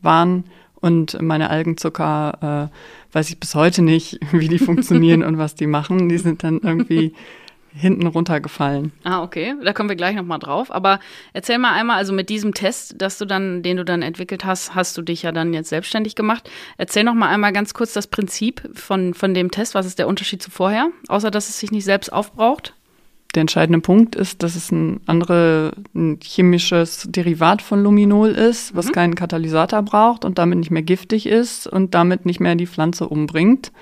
waren. 0.03 0.45
Und 0.75 1.21
meine 1.23 1.49
Algenzucker, 1.51 2.71
äh, 2.73 3.15
weiß 3.17 3.31
ich 3.31 3.39
bis 3.39 3.55
heute 3.55 3.83
nicht, 3.83 4.19
wie 4.33 4.49
die 4.49 4.59
funktionieren 4.59 5.23
und 5.23 5.39
was 5.39 5.55
die 5.55 5.67
machen. 5.67 6.09
Die 6.09 6.19
sind 6.19 6.43
dann 6.43 6.61
irgendwie 6.63 7.15
hinten 7.77 8.07
runtergefallen. 8.07 8.93
Ah, 9.03 9.23
okay. 9.23 9.55
Da 9.65 9.73
kommen 9.73 9.89
wir 9.89 9.97
gleich 9.97 10.15
nochmal 10.15 10.39
drauf. 10.39 10.71
Aber 10.71 11.01
erzähl 11.33 11.59
mal 11.59 11.73
einmal, 11.73 11.97
also 11.97 12.13
mit 12.13 12.29
diesem 12.29 12.55
Test, 12.55 12.95
dass 13.03 13.19
du 13.19 13.25
dann, 13.25 13.63
den 13.63 13.77
du 13.77 13.85
dann 13.85 14.03
entwickelt 14.03 14.45
hast, 14.45 14.75
hast 14.75 14.97
du 14.97 15.03
dich 15.03 15.23
ja 15.23 15.33
dann 15.33 15.53
jetzt 15.53 15.71
selbstständig 15.71 16.15
gemacht. 16.15 16.49
Erzähl 16.79 17.03
noch 17.05 17.15
mal 17.15 17.29
einmal 17.29 17.53
ganz 17.53 17.75
kurz 17.75 17.93
das 17.93 18.07
Prinzip 18.07 18.63
von, 18.75 19.13
von 19.15 19.35
dem 19.35 19.51
Test. 19.51 19.75
Was 19.75 19.87
ist 19.87 19.99
der 19.99 20.07
Unterschied 20.09 20.41
zu 20.43 20.51
vorher? 20.51 20.89
Außer, 21.09 21.31
dass 21.31 21.49
es 21.49 21.59
sich 21.59 21.73
nicht 21.73 21.85
selbst 21.85 22.13
aufbraucht? 22.13 22.75
Der 23.35 23.41
entscheidende 23.41 23.81
Punkt 23.81 24.15
ist, 24.15 24.45
dass 24.45 24.55
es 24.55 24.71
ein 24.71 25.01
andere 25.07 25.73
ein 25.93 26.21
chemisches 26.23 27.09
Derivat 27.11 27.63
von 27.63 27.83
Luminol 27.83 28.29
ist, 28.31 28.77
was 28.77 28.87
Mhm. 28.87 28.93
keinen 28.93 29.15
Katalysator 29.17 29.83
braucht 29.83 30.25
und 30.25 30.39
damit 30.39 30.59
nicht 30.61 30.71
mehr 30.71 30.83
giftig 30.83 31.27
ist 31.27 31.67
und 31.67 31.95
damit 31.95 32.27
nicht 32.27 32.39
mehr 32.39 32.55
die 32.55 32.69
Pflanze 32.69 33.09
umbringt. 33.09 33.73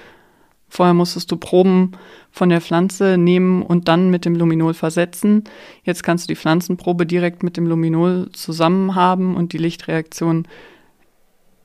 Vorher 0.74 0.94
musstest 0.94 1.30
du 1.30 1.36
Proben 1.36 1.92
von 2.30 2.48
der 2.48 2.62
Pflanze 2.62 3.18
nehmen 3.18 3.60
und 3.60 3.88
dann 3.88 4.08
mit 4.08 4.24
dem 4.24 4.34
Luminol 4.34 4.72
versetzen. 4.72 5.44
Jetzt 5.84 6.02
kannst 6.02 6.24
du 6.24 6.28
die 6.32 6.36
Pflanzenprobe 6.40 7.04
direkt 7.04 7.42
mit 7.42 7.58
dem 7.58 7.66
Luminol 7.66 8.30
zusammen 8.32 8.94
haben 8.94 9.36
und 9.36 9.52
die 9.52 9.58
Lichtreaktion 9.58 10.48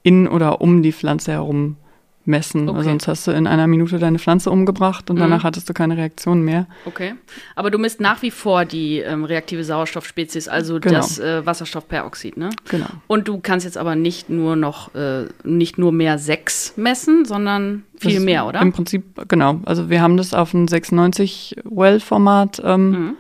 in 0.03 0.27
oder 0.27 0.59
um 0.59 0.81
die 0.81 0.91
Pflanze 0.91 1.31
herum 1.31 1.77
messen. 2.27 2.67
Okay. 2.69 2.83
Sonst 2.83 3.07
hast 3.07 3.25
du 3.27 3.31
in 3.31 3.47
einer 3.47 3.67
Minute 3.67 3.99
deine 3.99 4.19
Pflanze 4.19 4.51
umgebracht 4.51 5.09
und 5.09 5.15
Mhm. 5.15 5.21
danach 5.21 5.43
hattest 5.43 5.69
du 5.69 5.73
keine 5.73 5.95
Reaktion 5.97 6.41
mehr. 6.41 6.67
Okay. 6.85 7.15
Aber 7.55 7.71
du 7.71 7.77
misst 7.77 7.99
nach 8.01 8.21
wie 8.21 8.31
vor 8.31 8.65
die 8.65 8.99
ähm, 8.99 9.23
reaktive 9.23 9.63
Sauerstoffspezies, 9.63 10.47
also 10.47 10.79
Genau. 10.79 10.95
das 10.97 11.17
äh, 11.19 11.45
Wasserstoffperoxid, 11.45 12.37
ne? 12.37 12.49
Genau. 12.69 12.87
Und 13.07 13.27
du 13.27 13.39
kannst 13.39 13.65
jetzt 13.65 13.77
aber 13.77 13.95
nicht 13.95 14.29
nur 14.29 14.55
noch, 14.55 14.93
äh, 14.95 15.25
nicht 15.43 15.77
nur 15.77 15.91
mehr 15.91 16.17
sechs 16.19 16.73
messen, 16.75 17.25
sondern 17.25 17.83
viel 17.97 18.19
mehr, 18.19 18.45
oder? 18.45 18.61
Im 18.61 18.73
Prinzip, 18.73 19.03
genau. 19.27 19.61
Also 19.65 19.89
wir 19.89 20.01
haben 20.01 20.17
das 20.17 20.33
auf 20.33 20.53
ein 20.53 20.67
96-Well-Format 20.67 22.61
ähm, 22.63 22.89
Mhm. 22.91 23.15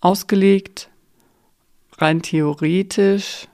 ausgelegt. 0.00 0.88
Rein 1.98 2.22
theoretisch 2.22 3.46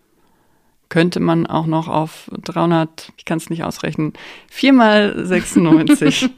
könnte 0.90 1.20
man 1.20 1.46
auch 1.46 1.66
noch 1.66 1.88
auf 1.88 2.30
300, 2.42 3.12
ich 3.16 3.24
kann 3.24 3.38
es 3.38 3.48
nicht 3.48 3.64
ausrechnen, 3.64 4.12
4 4.50 4.72
mal 4.74 5.14
96. 5.26 6.28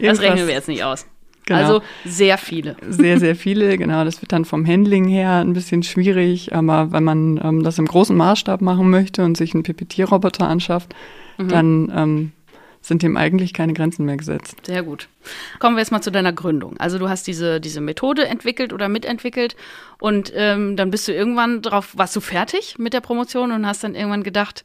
Das 0.00 0.20
rechnen 0.20 0.46
wir 0.46 0.54
jetzt 0.54 0.68
nicht 0.68 0.84
aus. 0.84 1.06
Genau. 1.44 1.58
Also 1.58 1.82
sehr 2.04 2.38
viele. 2.38 2.76
Sehr, 2.88 3.18
sehr 3.18 3.34
viele, 3.34 3.76
genau. 3.76 4.04
Das 4.04 4.22
wird 4.22 4.30
dann 4.30 4.44
vom 4.44 4.64
Handling 4.64 5.08
her 5.08 5.40
ein 5.44 5.54
bisschen 5.54 5.82
schwierig, 5.82 6.54
aber 6.54 6.92
wenn 6.92 7.02
man 7.02 7.40
ähm, 7.42 7.64
das 7.64 7.78
im 7.80 7.86
großen 7.86 8.16
Maßstab 8.16 8.60
machen 8.60 8.88
möchte 8.90 9.24
und 9.24 9.36
sich 9.36 9.52
einen 9.52 9.64
PPT-Roboter 9.64 10.46
anschafft, 10.46 10.94
Mhm. 11.38 11.48
dann 11.48 11.92
ähm, 11.96 12.32
sind 12.82 13.02
dem 13.02 13.16
eigentlich 13.16 13.54
keine 13.54 13.72
Grenzen 13.72 14.04
mehr 14.04 14.16
gesetzt. 14.16 14.56
Sehr 14.66 14.82
gut. 14.82 15.08
Kommen 15.60 15.76
wir 15.76 15.80
jetzt 15.80 15.92
mal 15.92 16.02
zu 16.02 16.10
deiner 16.10 16.32
Gründung. 16.32 16.76
Also 16.78 16.98
du 16.98 17.08
hast 17.08 17.26
diese, 17.26 17.60
diese 17.60 17.80
Methode 17.80 18.26
entwickelt 18.26 18.72
oder 18.72 18.88
mitentwickelt 18.88 19.56
und 20.00 20.32
ähm, 20.34 20.76
dann 20.76 20.90
bist 20.90 21.08
du 21.08 21.12
irgendwann 21.12 21.62
drauf, 21.62 21.96
warst 21.96 22.14
du 22.16 22.20
fertig 22.20 22.78
mit 22.78 22.92
der 22.92 23.00
Promotion 23.00 23.52
und 23.52 23.66
hast 23.66 23.84
dann 23.84 23.94
irgendwann 23.94 24.24
gedacht, 24.24 24.64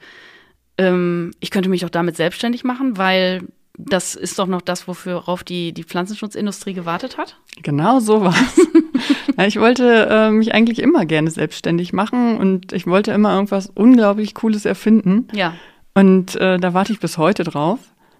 ähm, 0.77 1.31
ich 1.39 1.51
könnte 1.51 1.69
mich 1.69 1.81
doch 1.81 1.89
damit 1.89 2.17
selbstständig 2.17 2.63
machen, 2.63 2.97
weil 2.97 3.43
das 3.77 4.15
ist 4.15 4.39
doch 4.39 4.47
noch 4.47 4.61
das, 4.61 4.87
worauf 4.87 5.43
die, 5.43 5.71
die 5.71 5.83
Pflanzenschutzindustrie 5.83 6.73
gewartet 6.73 7.17
hat. 7.17 7.37
Genau 7.61 7.99
so 7.99 8.21
war's. 8.21 8.59
ja, 9.37 9.45
ich 9.45 9.59
wollte 9.59 10.07
äh, 10.09 10.31
mich 10.31 10.53
eigentlich 10.53 10.79
immer 10.79 11.05
gerne 11.05 11.29
selbstständig 11.29 11.93
machen 11.93 12.37
und 12.37 12.73
ich 12.73 12.87
wollte 12.87 13.11
immer 13.11 13.33
irgendwas 13.33 13.71
unglaublich 13.73 14.33
Cooles 14.33 14.65
erfinden. 14.65 15.27
Ja. 15.31 15.53
Und 15.93 16.35
äh, 16.35 16.57
da 16.57 16.73
warte 16.73 16.91
ich 16.91 16.99
bis 16.99 17.17
heute 17.17 17.43
drauf. 17.43 17.79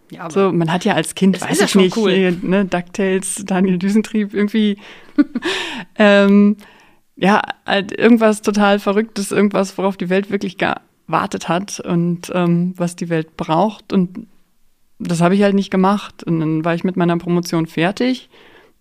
Ja, 0.09 0.29
So, 0.29 0.51
man 0.51 0.71
hat 0.71 0.85
ja 0.85 0.93
als 0.93 1.15
Kind, 1.15 1.41
weiß 1.41 1.59
ja 1.59 1.65
ich 1.65 1.71
schon 1.71 1.81
nicht, 1.81 1.97
cool. 1.97 2.37
ne, 2.41 2.65
DuckTales, 2.65 3.43
Daniel 3.45 3.77
Düsentrieb, 3.77 4.33
irgendwie, 4.33 4.77
ähm, 5.95 6.57
ja, 7.15 7.41
halt 7.65 7.97
irgendwas 7.97 8.41
total 8.41 8.79
Verrücktes, 8.79 9.31
irgendwas, 9.31 9.77
worauf 9.77 9.97
die 9.97 10.09
Welt 10.09 10.29
wirklich 10.31 10.57
gewartet 10.57 11.49
hat 11.49 11.79
und 11.79 12.31
ähm, 12.33 12.73
was 12.77 12.95
die 12.95 13.09
Welt 13.09 13.35
braucht. 13.35 13.91
Und 13.91 14.27
das 14.99 15.21
habe 15.21 15.35
ich 15.35 15.43
halt 15.43 15.55
nicht 15.55 15.71
gemacht. 15.71 16.23
Und 16.23 16.39
dann 16.39 16.65
war 16.65 16.75
ich 16.75 16.83
mit 16.83 16.95
meiner 16.95 17.17
Promotion 17.17 17.65
fertig. 17.65 18.29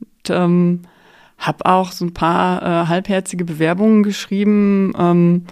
Und, 0.00 0.30
ähm, 0.30 0.82
habe 1.38 1.66
auch 1.66 1.92
so 1.92 2.04
ein 2.04 2.14
paar 2.14 2.62
äh, 2.62 2.86
halbherzige 2.88 3.44
Bewerbungen 3.44 4.02
geschrieben, 4.02 4.92
ähm, 4.98 5.44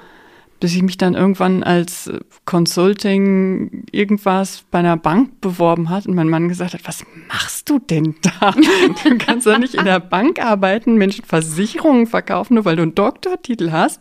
bis 0.65 0.75
ich 0.75 0.83
mich 0.83 0.97
dann 0.97 1.13
irgendwann 1.13 1.63
als 1.63 2.07
äh, 2.07 2.21
Consulting 2.47 3.85
irgendwas 3.93 4.65
bei 4.71 4.79
einer 4.79 4.97
Bank 4.97 5.43
beworben 5.43 5.91
hat 5.91 6.07
und 6.07 6.15
mein 6.15 6.31
Mann 6.31 6.49
gesagt 6.49 6.73
hat, 6.73 6.81
was 6.85 7.05
machst 7.29 7.69
du 7.69 7.79
denn 7.79 8.15
da? 8.23 8.55
Du 9.05 9.19
kannst 9.19 9.47
doch 9.47 9.59
nicht 9.59 9.75
in 9.75 9.85
der 9.85 10.01
Bank 10.01 10.43
arbeiten, 10.43 10.95
Menschen 10.95 11.23
Versicherungen 11.27 12.07
verkaufen, 12.07 12.55
nur 12.55 12.65
weil 12.65 12.77
du 12.77 12.83
einen 12.83 12.95
Doktortitel 12.95 13.73
hast. 13.73 14.01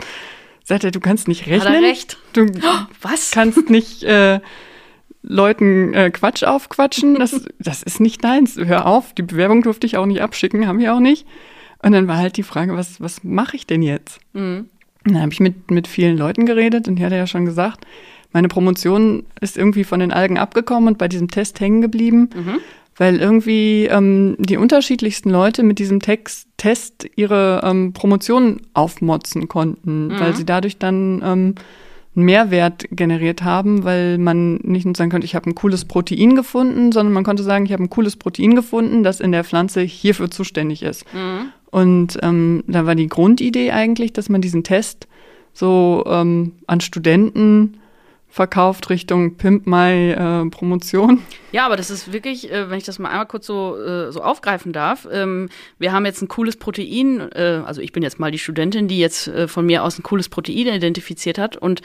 Sagt 0.63 0.85
er, 0.85 0.91
du 0.91 1.01
kannst 1.01 1.27
nicht 1.27 1.41
hat 1.41 1.49
er 1.51 1.63
rechnen. 1.65 1.83
recht. 1.83 2.17
Du 2.31 2.45
Was? 3.01 3.31
kannst 3.31 3.69
nicht 3.69 4.03
äh, 4.03 4.39
Leuten 5.21 5.93
äh, 5.93 6.11
Quatsch 6.11 6.45
aufquatschen. 6.45 7.15
Das, 7.15 7.45
das 7.59 7.83
ist 7.83 7.99
nicht 7.99 8.23
deins. 8.23 8.55
Hör 8.55 8.85
auf. 8.85 9.13
Die 9.13 9.23
Bewerbung 9.23 9.63
durfte 9.63 9.85
ich 9.85 9.97
auch 9.97 10.05
nicht 10.05 10.21
abschicken, 10.21 10.65
haben 10.65 10.79
wir 10.79 10.93
auch 10.93 11.01
nicht. 11.01 11.27
Und 11.83 11.91
dann 11.91 12.07
war 12.07 12.15
halt 12.15 12.37
die 12.37 12.43
Frage, 12.43 12.77
was, 12.77 13.01
was 13.01 13.25
mache 13.25 13.57
ich 13.57 13.67
denn 13.67 13.81
jetzt? 13.81 14.21
Mhm. 14.31 14.69
Dann 15.05 15.21
habe 15.21 15.31
ich 15.33 15.39
mit, 15.39 15.69
mit 15.71 15.87
vielen 15.87 16.17
Leuten 16.17 16.45
geredet 16.45 16.87
und 16.87 16.95
die 16.97 17.05
hat 17.05 17.11
ja 17.11 17.27
schon 17.27 17.45
gesagt, 17.45 17.85
meine 18.31 18.47
Promotion 18.47 19.23
ist 19.41 19.57
irgendwie 19.57 19.83
von 19.83 19.99
den 19.99 20.11
Algen 20.11 20.37
abgekommen 20.37 20.87
und 20.87 20.97
bei 20.97 21.07
diesem 21.07 21.29
Test 21.29 21.59
hängen 21.59 21.81
geblieben, 21.81 22.29
Mhm. 22.35 22.59
weil 22.97 23.17
irgendwie 23.19 23.85
ähm, 23.85 24.35
die 24.39 24.57
unterschiedlichsten 24.57 25.29
Leute 25.29 25.61
mit 25.63 25.77
diesem 25.79 25.99
Text, 25.99 26.47
Test 26.57 27.05
ihre 27.15 27.61
ähm, 27.63 27.93
Promotion 27.93 28.61
aufmotzen 28.73 29.47
konnten, 29.47 30.07
Mhm. 30.07 30.19
weil 30.19 30.35
sie 30.35 30.45
dadurch 30.45 30.77
dann 30.79 31.21
ähm, 31.23 31.55
einen 32.15 32.25
Mehrwert 32.25 32.85
generiert 32.91 33.43
haben, 33.43 33.83
weil 33.83 34.17
man 34.19 34.55
nicht 34.57 34.85
nur 34.85 34.95
sagen 34.95 35.09
konnte, 35.11 35.25
ich 35.25 35.35
habe 35.35 35.49
ein 35.49 35.55
cooles 35.55 35.85
Protein 35.85 36.35
gefunden, 36.35 36.91
sondern 36.91 37.11
man 37.13 37.23
konnte 37.23 37.41
sagen, 37.43 37.65
ich 37.65 37.73
habe 37.73 37.83
ein 37.83 37.89
cooles 37.89 38.15
Protein 38.15 38.55
gefunden, 38.55 39.03
das 39.03 39.19
in 39.19 39.31
der 39.31 39.43
Pflanze 39.43 39.81
hierfür 39.81 40.29
zuständig 40.31 40.81
ist. 40.83 41.05
Mhm. 41.13 41.47
Und 41.73 42.19
ähm, 42.21 42.63
da 42.67 42.85
war 42.85 42.93
die 42.93 43.07
Grundidee 43.07 43.71
eigentlich, 43.71 44.13
dass 44.13 44.29
man 44.29 44.41
diesen 44.41 44.63
Test 44.63 45.07
so 45.53 46.03
ähm, 46.05 46.51
an 46.67 46.81
Studenten 46.81 47.79
verkauft 48.29 48.91
Richtung 48.91 49.37
Pimp 49.37 49.65
My 49.65 50.11
äh, 50.11 50.49
Promotion. 50.51 51.23
Ja, 51.51 51.65
aber 51.65 51.75
das 51.75 51.89
ist 51.89 52.13
wirklich, 52.13 52.51
äh, 52.51 52.69
wenn 52.69 52.77
ich 52.77 52.83
das 52.83 52.99
mal 52.99 53.09
einmal 53.09 53.25
kurz 53.25 53.47
so, 53.47 53.75
äh, 53.75 54.11
so 54.11 54.21
aufgreifen 54.21 54.71
darf. 54.71 55.07
Ähm, 55.11 55.49
wir 55.79 55.91
haben 55.91 56.05
jetzt 56.05 56.21
ein 56.21 56.27
cooles 56.27 56.57
Protein, 56.57 57.31
äh, 57.31 57.63
also 57.65 57.81
ich 57.81 57.91
bin 57.91 58.03
jetzt 58.03 58.19
mal 58.19 58.29
die 58.29 58.37
Studentin, 58.37 58.87
die 58.87 58.99
jetzt 58.99 59.27
äh, 59.27 59.47
von 59.47 59.65
mir 59.65 59.83
aus 59.83 59.97
ein 59.97 60.03
cooles 60.03 60.29
Protein 60.29 60.67
identifiziert 60.67 61.39
hat 61.39 61.57
und 61.57 61.81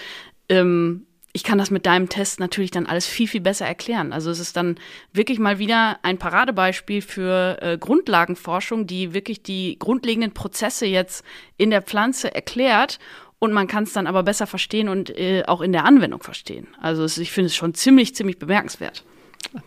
ähm, 0.51 1.07
ich 1.39 1.45
kann 1.45 1.57
das 1.57 1.71
mit 1.71 1.87
deinem 1.87 2.09
Test 2.09 2.41
natürlich 2.41 2.73
dann 2.73 2.87
alles 2.87 3.07
viel, 3.07 3.29
viel 3.29 3.41
besser 3.41 3.65
erklären. 3.65 4.13
Also 4.13 4.29
es 4.29 4.41
ist 4.41 4.57
dann 4.57 4.75
wirklich 5.13 5.39
mal 5.39 5.61
wieder 5.61 6.01
ein 6.03 6.19
Paradebeispiel 6.19 7.01
für 7.01 7.59
äh, 7.63 7.79
Grundlagenforschung, 7.79 8.89
die 8.89 9.15
wirklich 9.15 9.45
die 9.45 9.79
grundlegenden 9.79 10.35
Prozesse 10.35 10.87
jetzt 10.87 11.25
in 11.57 11.71
der 11.71 11.83
Pflanze 11.83 12.35
erklärt 12.35 12.99
und 13.39 13.53
man 13.53 13.69
kann 13.69 13.85
es 13.85 13.93
dann 13.93 14.09
aber 14.09 14.25
besser 14.25 14.49
verstehen 14.49 14.89
und 14.89 15.17
äh, 15.17 15.45
auch 15.47 15.61
in 15.61 15.71
der 15.71 15.85
Anwendung 15.85 16.25
verstehen. 16.25 16.67
Also 16.81 17.05
es, 17.05 17.19
ich 17.19 17.31
finde 17.31 17.47
es 17.47 17.55
schon 17.55 17.73
ziemlich, 17.73 18.17
ziemlich 18.17 18.41
bemerkenswert. 18.41 19.05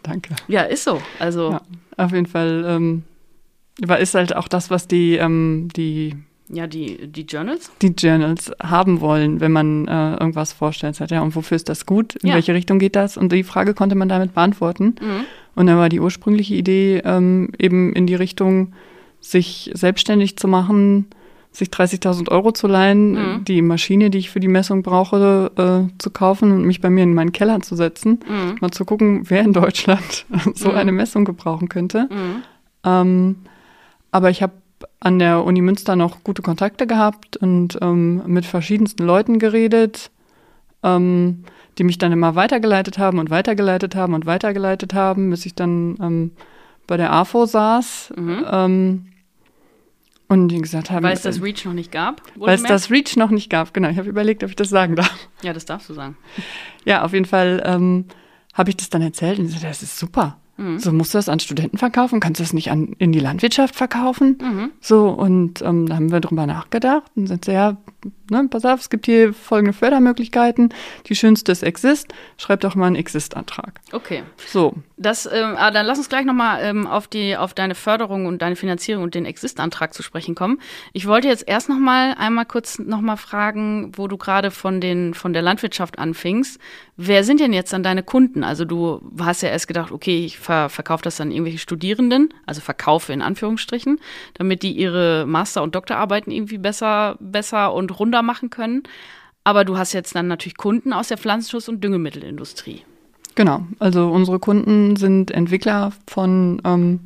Danke. 0.03 0.35
Ja, 0.49 0.63
ist 0.63 0.83
so. 0.83 1.01
Also 1.19 1.51
Ja, 1.51 1.61
auf 1.95 2.11
jeden 2.11 2.25
Fall 2.25 2.65
ähm, 2.67 3.03
ist 3.97 4.13
halt 4.13 4.35
auch 4.35 4.49
das, 4.49 4.69
was 4.69 4.89
die, 4.89 5.15
ähm, 5.15 5.69
die, 5.73 6.17
ja, 6.53 6.67
die, 6.67 7.07
die 7.07 7.21
Journals. 7.23 7.71
die 7.81 7.93
Journals 7.97 8.51
haben 8.61 9.01
wollen, 9.01 9.39
wenn 9.39 9.51
man 9.51 9.87
äh, 9.87 10.13
irgendwas 10.13 10.53
vorstellt. 10.53 10.95
Sagt, 10.95 11.11
ja, 11.11 11.21
und 11.21 11.35
wofür 11.35 11.55
ist 11.55 11.69
das 11.69 11.85
gut? 11.85 12.15
In 12.17 12.29
Ja. 12.29 12.35
welche 12.35 12.53
Richtung 12.53 12.79
geht 12.79 12.95
das? 12.95 13.17
Und 13.17 13.31
die 13.31 13.43
Frage 13.43 13.73
konnte 13.73 13.95
man 13.95 14.09
damit 14.09 14.33
beantworten. 14.33 14.95
Mhm. 15.01 15.25
Und 15.55 15.67
dann 15.67 15.77
war 15.77 15.89
die 15.89 15.99
ursprüngliche 15.99 16.55
Idee 16.55 17.01
ähm, 17.03 17.49
eben 17.59 17.93
in 17.93 18.07
die 18.07 18.15
Richtung, 18.15 18.73
sich 19.19 19.69
selbstständig 19.73 20.37
zu 20.37 20.47
machen, 20.47 21.07
sich 21.51 21.67
30.000 21.69 22.29
Euro 22.31 22.53
zu 22.53 22.65
leihen, 22.67 23.11
Mhm. 23.11 23.43
die 23.45 23.61
Maschine, 23.61 24.09
die 24.09 24.17
ich 24.19 24.29
für 24.29 24.39
die 24.39 24.47
Messung 24.47 24.83
brauche, 24.83 25.51
äh, 25.57 25.93
zu 26.01 26.09
kaufen 26.09 26.51
und 26.53 26.65
mich 26.65 26.79
bei 26.79 26.89
mir 26.89 27.03
in 27.03 27.13
meinen 27.13 27.33
Keller 27.33 27.59
zu 27.61 27.75
setzen, 27.75 28.19
Mhm. 28.27 28.55
mal 28.61 28.71
zu 28.71 28.85
gucken, 28.85 29.23
wer 29.29 29.41
in 29.41 29.51
Deutschland 29.53 30.25
so 30.55 30.69
Mhm. 30.69 30.75
eine 30.75 30.91
Messung 30.93 31.25
gebrauchen 31.25 31.67
könnte. 31.69 32.07
Mhm. 32.09 32.43
Ähm, 32.85 33.35
aber 34.11 34.29
ich 34.29 34.41
habe 34.41 34.53
an 35.01 35.19
der 35.19 35.43
Uni 35.43 35.61
Münster 35.61 35.95
noch 35.97 36.23
gute 36.23 36.41
Kontakte 36.41 36.87
gehabt 36.87 37.35
und 37.35 37.77
ähm, 37.81 38.21
mit 38.27 38.45
verschiedensten 38.45 39.03
Leuten 39.03 39.39
geredet, 39.39 40.11
ähm, 40.83 41.43
die 41.77 41.83
mich 41.83 41.97
dann 41.97 42.11
immer 42.11 42.35
weitergeleitet 42.35 42.97
haben 42.97 43.17
und 43.19 43.29
weitergeleitet 43.29 43.95
haben 43.95 44.13
und 44.13 44.25
weitergeleitet 44.25 44.93
haben, 44.93 45.29
bis 45.31 45.45
ich 45.45 45.55
dann 45.55 45.97
ähm, 46.01 46.31
bei 46.87 46.97
der 46.97 47.11
AFO 47.13 47.45
saß 47.45 48.13
Mhm. 48.15 48.45
ähm, 48.49 49.05
und 50.27 50.47
die 50.47 50.61
gesagt 50.61 50.91
haben, 50.91 51.03
Weil 51.03 51.13
es 51.13 51.23
das 51.23 51.41
Reach 51.41 51.65
noch 51.65 51.73
nicht 51.73 51.91
gab. 51.91 52.21
weil 52.35 52.55
es 52.55 52.63
das 52.63 52.89
Reach 52.89 53.17
noch 53.17 53.31
nicht 53.31 53.49
gab. 53.49 53.73
Genau, 53.73 53.89
ich 53.89 53.97
habe 53.97 54.07
überlegt, 54.07 54.43
ob 54.45 54.49
ich 54.49 54.55
das 54.55 54.69
sagen 54.69 54.95
darf. 54.95 55.13
Ja, 55.41 55.51
das 55.51 55.65
darfst 55.65 55.89
du 55.89 55.93
sagen. 55.93 56.15
Ja, 56.85 57.03
auf 57.03 57.13
jeden 57.13 57.25
Fall 57.25 57.61
ähm, 57.65 58.05
habe 58.55 58.69
ich 58.71 58.77
das 58.77 58.89
dann 58.89 59.01
erzählt 59.03 59.37
und 59.39 59.45
sie 59.47 59.51
sagte, 59.53 59.67
das 59.67 59.83
ist 59.83 59.99
super. 59.99 60.37
Mhm. 60.61 60.79
So 60.79 60.91
musst 60.91 61.13
du 61.13 61.17
das 61.17 61.27
an 61.27 61.39
Studenten 61.39 61.77
verkaufen, 61.77 62.19
kannst 62.19 62.39
du 62.39 62.43
das 62.43 62.53
nicht 62.53 62.71
an, 62.71 62.95
in 62.99 63.11
die 63.11 63.19
Landwirtschaft 63.19 63.75
verkaufen? 63.75 64.37
Mhm. 64.41 64.71
So, 64.79 65.09
und 65.09 65.61
ähm, 65.61 65.87
da 65.87 65.95
haben 65.95 66.11
wir 66.11 66.19
drüber 66.19 66.45
nachgedacht 66.45 67.11
und 67.15 67.27
sind 67.27 67.47
ja, 67.47 67.77
ne, 68.29 68.47
pass 68.49 68.65
auf, 68.65 68.79
es 68.79 68.89
gibt 68.89 69.05
hier 69.05 69.33
folgende 69.33 69.73
Fördermöglichkeiten. 69.73 70.73
Die 71.07 71.15
schönste 71.15 71.51
ist 71.51 71.63
Exist, 71.63 72.13
schreib 72.37 72.61
doch 72.61 72.75
mal 72.75 72.87
einen 72.87 72.95
Exist-Antrag. 72.95 73.79
Okay. 73.91 74.23
So, 74.47 74.73
Das, 74.97 75.25
ähm, 75.25 75.55
ah, 75.57 75.71
dann 75.71 75.85
lass 75.85 75.97
uns 75.97 76.09
gleich 76.09 76.25
nochmal 76.25 76.63
ähm, 76.63 76.85
auf, 76.85 77.07
die, 77.07 77.35
auf 77.35 77.53
deine 77.53 77.75
Förderung 77.75 78.27
und 78.27 78.41
deine 78.41 78.55
Finanzierung 78.55 79.03
und 79.03 79.15
den 79.15 79.25
Exist-Antrag 79.25 79.93
zu 79.93 80.03
sprechen 80.03 80.35
kommen. 80.35 80.59
Ich 80.93 81.07
wollte 81.07 81.27
jetzt 81.27 81.47
erst 81.47 81.69
nochmal 81.69 82.15
einmal 82.17 82.45
kurz 82.45 82.79
nochmal 82.79 83.17
fragen, 83.17 83.91
wo 83.95 84.07
du 84.07 84.17
gerade 84.17 84.51
von, 84.51 84.79
den, 84.79 85.13
von 85.13 85.33
der 85.33 85.41
Landwirtschaft 85.41 85.99
anfingst. 85.99 86.59
Wer 86.97 87.23
sind 87.23 87.39
denn 87.39 87.53
jetzt 87.53 87.73
dann 87.73 87.81
deine 87.81 88.03
Kunden? 88.03 88.43
Also 88.43 88.63
du 88.63 89.01
hast 89.19 89.41
ja 89.41 89.49
erst 89.49 89.67
gedacht, 89.67 89.91
okay, 89.91 90.23
ich 90.23 90.37
ver 90.37 90.69
verkaufe 90.69 91.03
das 91.03 91.19
an 91.19 91.31
irgendwelche 91.31 91.57
Studierenden, 91.57 92.33
also 92.45 92.61
verkaufe 92.61 93.11
in 93.11 93.23
Anführungsstrichen, 93.23 93.99
damit 94.35 94.61
die 94.61 94.71
ihre 94.71 95.25
Master- 95.25 95.63
und 95.63 95.73
Doktorarbeiten 95.73 96.31
irgendwie 96.31 96.59
besser, 96.59 97.17
besser 97.19 97.73
und 97.73 97.90
runder 97.91 98.21
machen 98.21 98.49
können. 98.49 98.83
Aber 99.43 99.65
du 99.65 99.77
hast 99.77 99.93
jetzt 99.93 100.13
dann 100.15 100.27
natürlich 100.27 100.57
Kunden 100.57 100.93
aus 100.93 101.07
der 101.07 101.17
Pflanzenschutz- 101.17 101.67
und 101.69 101.83
Düngemittelindustrie. 101.83 102.81
genau. 103.35 103.65
Also 103.79 104.07
unsere 104.09 104.37
Kunden 104.39 104.95
sind 104.97 105.31
Entwickler 105.31 105.91
von 106.07 106.61
ähm, 106.65 106.99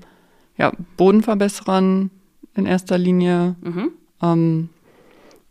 ja, 0.57 0.71
Bodenverbesserern 0.97 2.09
in 2.55 2.65
erster 2.65 2.97
Linie. 2.97 3.55
Mhm. 3.61 3.91
Ähm, 4.21 4.69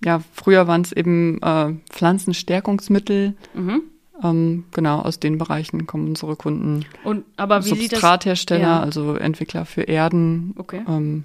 ja, 0.04 0.20
früher 0.34 0.66
waren 0.66 0.82
es 0.82 0.92
eben 0.92 1.40
äh, 1.42 1.72
Pflanzenstärkungsmittel. 1.90 3.34
Mhm. 3.54 3.82
Ähm, 4.22 4.64
genau, 4.72 5.00
aus 5.00 5.18
den 5.18 5.38
Bereichen 5.38 5.86
kommen 5.86 6.08
unsere 6.08 6.36
Kunden. 6.36 6.84
Und 7.02 7.24
aber 7.36 7.64
wie 7.64 7.70
sieht 7.70 7.92
das? 7.92 8.00
Substrathersteller, 8.00 8.60
Ja. 8.62 8.80
also 8.80 9.14
Entwickler 9.16 9.64
für 9.66 9.82
Erden, 9.82 10.54
Okay. 10.58 10.82
ähm, 10.88 11.24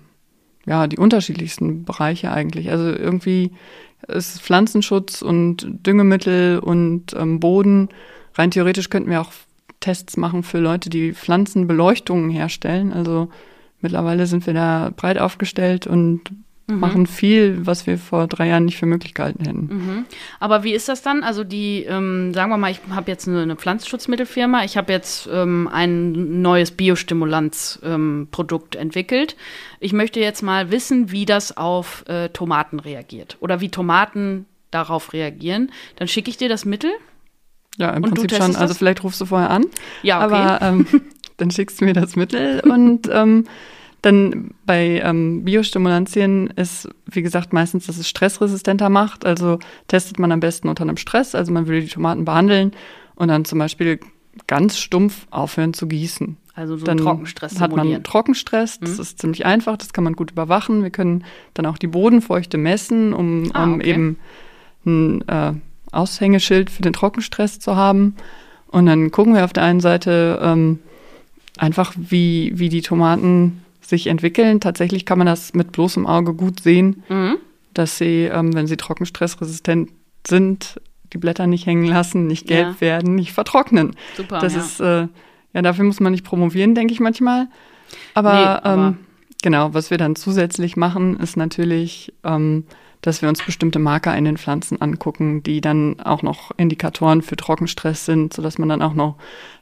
ja, 0.65 0.87
die 0.87 0.97
unterschiedlichsten 0.97 1.83
Bereiche 1.83 2.31
eigentlich. 2.31 2.71
Also 2.71 2.85
irgendwie 2.89 3.51
ist 4.07 4.41
Pflanzenschutz 4.41 5.21
und 5.21 5.67
Düngemittel 5.85 6.59
und 6.59 7.13
ähm, 7.13 7.39
Boden. 7.39 7.89
Rein 8.35 8.51
theoretisch 8.51 8.89
könnten 8.89 9.09
wir 9.09 9.21
auch 9.21 9.31
Tests 9.79 10.17
machen 10.17 10.43
für 10.43 10.59
Leute, 10.59 10.89
die 10.89 11.13
Pflanzenbeleuchtungen 11.13 12.29
herstellen. 12.29 12.93
Also 12.93 13.29
mittlerweile 13.81 14.25
sind 14.25 14.45
wir 14.45 14.53
da 14.53 14.91
breit 14.95 15.17
aufgestellt 15.17 15.87
und 15.87 16.21
Mhm. 16.69 16.79
machen 16.79 17.07
viel, 17.07 17.65
was 17.65 17.87
wir 17.87 17.97
vor 17.97 18.27
drei 18.27 18.47
Jahren 18.47 18.65
nicht 18.65 18.77
für 18.77 18.85
möglich 18.85 19.13
gehalten 19.13 19.45
hätten. 19.45 19.59
Mhm. 19.59 20.05
Aber 20.39 20.63
wie 20.63 20.73
ist 20.73 20.87
das 20.87 21.01
dann? 21.01 21.23
Also 21.23 21.43
die, 21.43 21.83
ähm, 21.83 22.33
sagen 22.33 22.51
wir 22.51 22.57
mal, 22.57 22.71
ich 22.71 22.79
habe 22.91 23.09
jetzt 23.09 23.27
eine, 23.27 23.41
eine 23.41 23.55
Pflanzenschutzmittelfirma, 23.55 24.63
ich 24.63 24.77
habe 24.77 24.93
jetzt 24.93 25.27
ähm, 25.31 25.67
ein 25.71 26.41
neues 26.41 26.71
Biostimulanzprodukt 26.71 28.75
ähm, 28.75 28.81
entwickelt. 28.81 29.35
Ich 29.79 29.93
möchte 29.93 30.19
jetzt 30.19 30.43
mal 30.43 30.71
wissen, 30.71 31.11
wie 31.11 31.25
das 31.25 31.57
auf 31.57 32.03
äh, 32.07 32.29
Tomaten 32.29 32.79
reagiert 32.79 33.37
oder 33.39 33.61
wie 33.61 33.69
Tomaten 33.69 34.45
darauf 34.71 35.13
reagieren. 35.13 35.71
Dann 35.95 36.07
schicke 36.07 36.29
ich 36.29 36.37
dir 36.37 36.49
das 36.49 36.65
Mittel. 36.65 36.91
Ja, 37.77 37.91
im 37.91 38.03
Prinzip 38.03 38.31
schon. 38.31 38.41
Also 38.41 38.59
das? 38.59 38.77
vielleicht 38.77 39.03
rufst 39.03 39.21
du 39.21 39.25
vorher 39.25 39.49
an. 39.49 39.65
Ja, 40.03 40.25
okay. 40.25 40.35
Aber 40.35 40.61
ähm, 40.61 40.85
dann 41.37 41.49
schickst 41.49 41.81
du 41.81 41.85
mir 41.85 41.93
das 41.93 42.15
Mittel 42.15 42.59
und 42.59 43.09
ähm, 43.11 43.45
dann 44.01 44.51
bei 44.65 45.01
ähm, 45.03 45.43
Biostimulantien 45.43 46.47
ist, 46.55 46.87
wie 47.05 47.21
gesagt, 47.21 47.51
meistens, 47.53 47.87
dass 47.87 47.97
es 47.97 48.07
stressresistenter 48.07 48.89
macht. 48.89 49.25
Also 49.25 49.59
testet 49.87 50.19
man 50.19 50.31
am 50.31 50.39
besten 50.39 50.69
unter 50.69 50.83
einem 50.83 50.97
Stress. 50.97 51.35
Also 51.35 51.51
man 51.51 51.67
würde 51.67 51.81
die 51.81 51.87
Tomaten 51.87 52.23
behandeln 52.25 52.71
und 53.15 53.27
dann 53.27 53.43
zum 53.45 53.59
Beispiel 53.59 53.99
ganz 54.47 54.77
stumpf 54.77 55.27
aufhören 55.31 55.73
zu 55.73 55.87
gießen. 55.87 56.37
also 56.55 56.75
so 56.77 56.85
Dann 56.85 56.97
Trockenstress 56.97 57.59
hat 57.61 57.75
man. 57.75 58.03
Trockenstress. 58.03 58.79
Das 58.79 58.95
Mhm. 58.95 59.01
ist 59.01 59.19
ziemlich 59.19 59.45
einfach. 59.45 59.77
Das 59.77 59.91
kann 59.93 60.03
man 60.03 60.13
gut 60.13 60.31
überwachen. 60.31 60.83
Wir 60.83 60.89
können 60.91 61.23
dann 61.53 61.65
auch 61.65 61.77
die 61.77 61.87
Bodenfeuchte 61.87 62.57
messen, 62.57 63.13
um, 63.13 63.49
Ah, 63.53 63.63
um 63.63 63.75
okay. 63.75 63.89
eben 63.91 64.17
ein 64.85 65.27
äh, 65.27 65.53
Aushängeschild 65.91 66.69
für 66.69 66.81
den 66.81 66.93
Trockenstress 66.93 67.59
zu 67.59 67.75
haben. 67.75 68.15
Und 68.67 68.85
dann 68.85 69.11
gucken 69.11 69.33
wir 69.35 69.43
auf 69.45 69.53
der 69.53 69.63
einen 69.63 69.79
Seite 69.79 70.39
ähm, 70.41 70.79
einfach, 71.57 71.93
wie, 71.97 72.51
wie 72.55 72.69
die 72.69 72.81
Tomaten 72.81 73.63
sich 73.89 74.07
entwickeln. 74.07 74.59
Tatsächlich 74.59 75.05
kann 75.05 75.17
man 75.17 75.27
das 75.27 75.53
mit 75.53 75.71
bloßem 75.71 76.05
Auge 76.07 76.33
gut 76.33 76.61
sehen, 76.61 77.03
Mhm. 77.09 77.35
dass 77.73 77.97
sie, 77.97 78.25
ähm, 78.25 78.53
wenn 78.53 78.67
sie 78.67 78.77
trockenstressresistent 78.77 79.89
sind, 80.27 80.79
die 81.13 81.17
Blätter 81.17 81.47
nicht 81.47 81.65
hängen 81.65 81.85
lassen, 81.85 82.27
nicht 82.27 82.47
gelb 82.47 82.75
Ja. 82.75 82.81
werden, 82.81 83.15
nicht 83.15 83.33
vertrocknen. 83.33 83.95
Super. 84.15 84.39
Das 84.39 84.53
ja. 84.53 84.59
ist, 84.61 84.79
äh, 84.79 85.07
ja, 85.53 85.61
dafür 85.63 85.83
muss 85.85 85.99
man 85.99 86.11
nicht 86.11 86.23
promovieren, 86.25 86.75
denke 86.75 86.93
ich 86.93 86.99
manchmal. 86.99 87.47
Aber, 88.13 88.33
Nee, 88.33 88.45
aber- 88.45 88.87
ähm, 88.89 88.97
genau, 89.41 89.73
was 89.73 89.89
wir 89.89 89.97
dann 89.97 90.15
zusätzlich 90.15 90.77
machen, 90.77 91.19
ist 91.19 91.35
natürlich, 91.37 92.13
ähm, 92.23 92.65
dass 93.01 93.21
wir 93.21 93.29
uns 93.29 93.41
bestimmte 93.43 93.79
Marker 93.79 94.15
in 94.15 94.25
den 94.25 94.37
Pflanzen 94.37 94.79
angucken, 94.81 95.41
die 95.41 95.61
dann 95.61 95.99
auch 96.01 96.21
noch 96.21 96.51
Indikatoren 96.57 97.21
für 97.21 97.37
Trockenstress 97.37 98.05
sind, 98.05 98.33
sodass 98.33 98.57
man 98.59 98.67
dann 98.69 98.81
auch 98.81 98.93
noch 98.93 99.15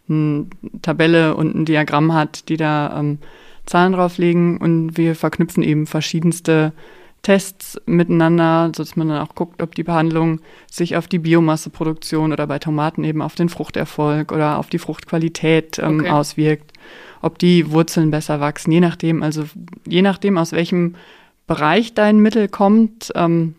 eine 0.09 0.47
Tabelle 0.81 1.35
und 1.35 1.55
ein 1.55 1.65
Diagramm 1.65 2.13
hat, 2.13 2.49
die 2.49 2.57
da 2.57 2.99
ähm, 2.99 3.19
Zahlen 3.67 3.93
drauflegen. 3.93 4.57
Und 4.57 4.97
wir 4.97 5.13
verknüpfen 5.15 5.61
eben 5.61 5.85
verschiedenste 5.85 6.73
Tests 7.21 7.79
miteinander, 7.85 8.71
sodass 8.75 8.95
man 8.95 9.09
dann 9.09 9.21
auch 9.21 9.35
guckt, 9.35 9.61
ob 9.61 9.75
die 9.75 9.83
Behandlung 9.83 10.39
sich 10.71 10.95
auf 10.95 11.07
die 11.07 11.19
Biomasseproduktion 11.19 12.31
oder 12.31 12.47
bei 12.47 12.57
Tomaten 12.59 13.03
eben 13.03 13.21
auf 13.21 13.35
den 13.35 13.49
Fruchterfolg 13.49 14.31
oder 14.31 14.57
auf 14.57 14.67
die 14.67 14.79
Fruchtqualität 14.79 15.79
ähm, 15.79 15.99
Okay. 15.99 16.09
auswirkt, 16.09 16.71
ob 17.21 17.37
die 17.39 17.71
Wurzeln 17.71 18.11
besser 18.11 18.39
wachsen, 18.39 18.71
je 18.71 18.79
nachdem, 18.79 19.23
also 19.23 19.43
je 19.87 20.01
nachdem, 20.01 20.37
aus 20.37 20.51
welchem 20.51 20.95
Bereich 21.47 21.93
dein 21.93 22.19
Mittel 22.19 22.47
kommt, 22.47 23.11
ähm, 23.15 23.55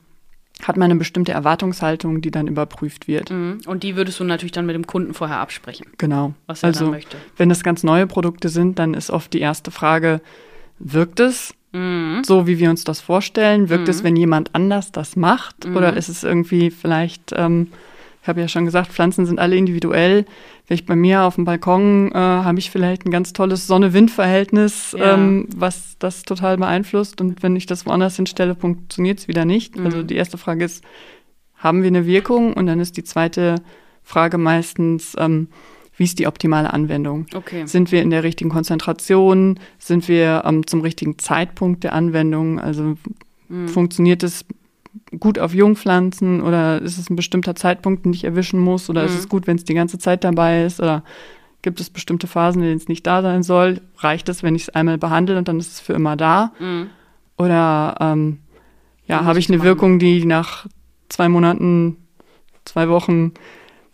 hat 0.62 0.76
man 0.76 0.90
eine 0.90 0.98
bestimmte 0.98 1.32
Erwartungshaltung, 1.32 2.20
die 2.20 2.30
dann 2.30 2.48
überprüft 2.48 3.06
wird. 3.08 3.30
Mhm. 3.30 3.58
Und 3.66 3.82
die 3.84 3.96
würdest 3.96 4.18
du 4.20 4.24
natürlich 4.24 4.52
dann 4.52 4.66
mit 4.66 4.74
dem 4.74 4.86
Kunden 4.86 5.14
vorher 5.14 5.38
absprechen, 5.38 5.86
Genau. 5.98 6.34
was 6.46 6.62
er 6.62 6.72
dann 6.72 6.80
Also 6.82 6.90
möchte. 6.90 7.16
wenn 7.36 7.48
das 7.48 7.62
ganz 7.62 7.84
neue 7.84 8.06
Produkte 8.06 8.48
sind, 8.48 8.78
dann 8.78 8.94
ist 8.94 9.10
oft 9.10 9.32
die 9.32 9.40
erste 9.40 9.70
Frage, 9.70 10.20
wirkt 10.78 11.20
es 11.20 11.54
Mhm. 11.72 12.22
so, 12.24 12.46
wie 12.46 12.58
wir 12.58 12.70
uns 12.70 12.82
das 12.84 13.00
vorstellen? 13.00 13.68
Wirkt 13.68 13.84
Mhm. 13.84 13.90
es, 13.90 14.02
wenn 14.02 14.16
jemand 14.16 14.54
anders 14.54 14.90
das 14.90 15.16
macht? 15.16 15.66
Mhm. 15.66 15.76
Oder 15.76 15.96
ist 15.96 16.08
es 16.08 16.24
irgendwie 16.24 16.70
vielleicht, 16.70 17.32
ähm, 17.36 17.68
habe 18.28 18.40
ja 18.40 18.48
schon 18.48 18.64
gesagt, 18.64 18.92
Pflanzen 18.92 19.26
sind 19.26 19.38
alle 19.38 19.56
individuell. 19.56 20.24
Ich 20.68 20.84
bei 20.86 20.96
mir 20.96 21.22
auf 21.22 21.36
dem 21.36 21.44
Balkon 21.44 22.12
äh, 22.12 22.14
habe 22.14 22.58
ich 22.58 22.70
vielleicht 22.70 23.06
ein 23.06 23.10
ganz 23.10 23.32
tolles 23.32 23.66
Sonne-Wind-Verhältnis, 23.66 24.94
Ja. 24.98 25.14
ähm, 25.14 25.48
was 25.56 25.96
das 25.98 26.22
total 26.22 26.56
beeinflusst. 26.58 27.20
Und 27.20 27.42
wenn 27.42 27.56
ich 27.56 27.66
das 27.66 27.86
woanders 27.86 28.16
hinstelle, 28.16 28.54
funktioniert 28.54 29.18
es 29.20 29.28
wieder 29.28 29.44
nicht. 29.44 29.76
Mhm. 29.76 29.86
Also 29.86 30.02
die 30.02 30.16
erste 30.16 30.38
Frage 30.38 30.64
ist, 30.64 30.84
haben 31.56 31.82
wir 31.82 31.88
eine 31.88 32.06
Wirkung? 32.06 32.52
Und 32.52 32.66
dann 32.66 32.80
ist 32.80 32.96
die 32.96 33.04
zweite 33.04 33.56
frage 34.02 34.38
meistens, 34.38 35.14
ähm, 35.18 35.48
wie 35.96 36.04
ist 36.04 36.18
die 36.18 36.26
optimale 36.28 36.72
Anwendung? 36.72 37.26
Okay. 37.34 37.66
Sind 37.66 37.90
wir 37.90 38.02
in 38.02 38.10
der 38.10 38.22
richtigen 38.22 38.50
Konzentration? 38.50 39.58
Sind 39.78 40.06
wir 40.08 40.42
ähm, 40.44 40.66
zum 40.66 40.80
richtigen 40.82 41.18
Zeitpunkt 41.18 41.82
der 41.84 41.92
Anwendung? 41.94 42.60
Also 42.60 42.94
Mhm. 43.50 43.68
funktioniert 43.68 44.22
es 44.22 44.44
gut 45.20 45.38
auf 45.38 45.54
Jungpflanzen 45.54 46.40
oder 46.42 46.80
ist 46.82 46.98
es 46.98 47.08
ein 47.10 47.16
bestimmter 47.16 47.54
Zeitpunkt, 47.54 48.04
den 48.04 48.12
ich 48.12 48.24
erwischen 48.24 48.60
muss? 48.60 48.90
Oder 48.90 49.04
ist 49.04 49.12
Mhm. 49.14 49.18
es 49.18 49.28
gut, 49.28 49.46
wenn 49.46 49.56
es 49.56 49.64
die 49.64 49.74
ganze 49.74 49.98
Zeit 49.98 50.24
dabei 50.24 50.64
ist? 50.64 50.80
Oder 50.80 51.02
gibt 51.62 51.80
es 51.80 51.90
bestimmte 51.90 52.26
Phasen, 52.26 52.62
in 52.62 52.68
denen 52.68 52.76
es 52.78 52.88
nicht 52.88 53.06
da 53.06 53.22
sein 53.22 53.42
soll? 53.42 53.80
Reicht 53.98 54.28
es, 54.28 54.42
wenn 54.42 54.54
ich 54.54 54.62
es 54.62 54.68
einmal 54.70 54.98
behandle 54.98 55.38
und 55.38 55.48
dann 55.48 55.58
ist 55.58 55.72
es 55.72 55.80
für 55.80 55.92
immer 55.94 56.16
da? 56.16 56.52
Mhm. 56.58 56.88
Oder 57.36 57.96
ähm, 58.00 58.38
ja, 59.06 59.24
habe 59.24 59.38
ich 59.38 59.48
eine? 59.48 59.62
Wirkung, 59.62 59.98
die 59.98 60.24
nach 60.26 60.66
zwei 61.08 61.28
Monaten, 61.28 61.96
zwei 62.64 62.88
Wochen, 62.88 63.32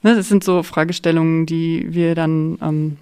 ne, 0.03 0.17
das 0.17 0.29
sind 0.29 0.43
so 0.43 0.63
Fragestellungen, 0.63 1.47
die 1.47 1.87
wir 1.95 2.15
dann 2.15 2.59
ähm, 2.61 2.97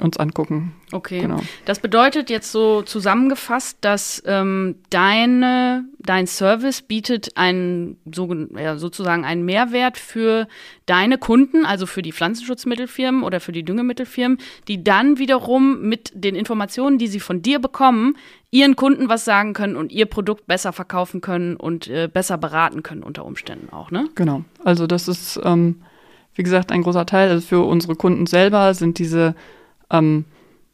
uns 0.00 0.16
angucken. 0.16 0.74
Okay. 0.92 1.20
Genau. 1.20 1.40
Das 1.64 1.80
bedeutet 1.80 2.30
jetzt 2.30 2.52
so 2.52 2.82
zusammengefasst, 2.82 3.78
dass 3.80 4.22
ähm, 4.26 4.76
deine, 4.90 5.84
dein 5.98 6.26
Service 6.26 6.82
bietet 6.82 7.36
einen, 7.36 7.98
so, 8.12 8.32
ja, 8.56 8.78
sozusagen 8.78 9.24
einen 9.24 9.44
Mehrwert 9.44 9.98
für 9.98 10.46
deine 10.86 11.18
Kunden, 11.18 11.66
also 11.66 11.86
für 11.86 12.02
die 12.02 12.12
Pflanzenschutzmittelfirmen 12.12 13.22
oder 13.22 13.40
für 13.40 13.52
die 13.52 13.64
Düngemittelfirmen, 13.64 14.38
die 14.68 14.84
dann 14.84 15.18
wiederum 15.18 15.82
mit 15.82 16.12
den 16.14 16.34
Informationen, 16.34 16.98
die 16.98 17.08
sie 17.08 17.20
von 17.20 17.42
dir 17.42 17.58
bekommen, 17.58 18.16
ihren 18.50 18.76
Kunden 18.76 19.08
was 19.08 19.24
sagen 19.24 19.52
können 19.52 19.76
und 19.76 19.92
ihr 19.92 20.06
Produkt 20.06 20.46
besser 20.46 20.72
verkaufen 20.72 21.20
können 21.20 21.56
und 21.56 21.88
äh, 21.88 22.08
besser 22.12 22.38
beraten 22.38 22.82
können 22.82 23.02
unter 23.02 23.24
Umständen 23.24 23.72
auch, 23.72 23.90
ne? 23.90 24.08
Genau. 24.14 24.44
Also 24.64 24.86
das 24.86 25.08
ist, 25.08 25.40
ähm, 25.44 25.82
wie 26.34 26.44
gesagt, 26.44 26.72
ein 26.72 26.82
großer 26.82 27.04
Teil. 27.04 27.28
Also 27.30 27.46
für 27.46 27.60
unsere 27.60 27.96
Kunden 27.96 28.26
selber 28.26 28.72
sind 28.72 28.98
diese 28.98 29.34
ähm, 29.90 30.24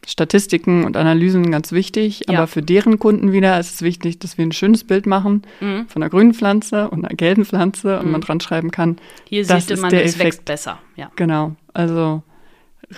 Statistiken 0.07 0.85
und 0.85 0.97
Analysen 0.99 1.51
ganz 1.51 1.73
wichtig, 1.73 2.25
Ja. 2.29 2.37
aber 2.39 2.47
für 2.47 2.61
deren 2.61 2.99
Kunden 2.99 3.33
wieder 3.33 3.59
ist 3.59 3.75
es 3.77 3.83
wichtig, 3.83 4.19
dass 4.19 4.37
wir 4.37 4.45
ein 4.45 4.53
schönes 4.53 4.85
Bild 4.85 5.07
machen 5.07 5.43
Mhm. 5.61 5.87
von 5.89 6.03
einer 6.03 6.11
grünen 6.11 6.35
Pflanze 6.35 6.91
und 6.91 7.05
einer 7.07 7.15
gelben 7.17 7.45
Pflanze 7.47 7.99
und 8.01 8.07
Mhm. 8.07 8.13
man 8.13 8.21
dran 8.21 8.41
schreiben 8.41 8.71
kann, 8.71 8.99
Hier 9.25 9.47
Das 9.47 9.63
sieht 9.67 9.73
ist 9.75 9.81
man, 9.81 9.91
der 9.91 10.05
es 10.05 10.15
Effekt. 10.15 10.27
wächst 10.27 10.45
besser, 10.45 10.79
ja. 10.97 11.11
genau, 11.17 11.57
also 11.73 12.23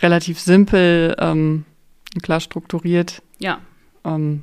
relativ 0.03 0.41
simpel, 0.41 1.15
ähm, 1.21 1.65
klar 2.23 2.41
strukturiert. 2.41 3.23
Ja. 3.39 3.61
Ähm, 4.05 4.43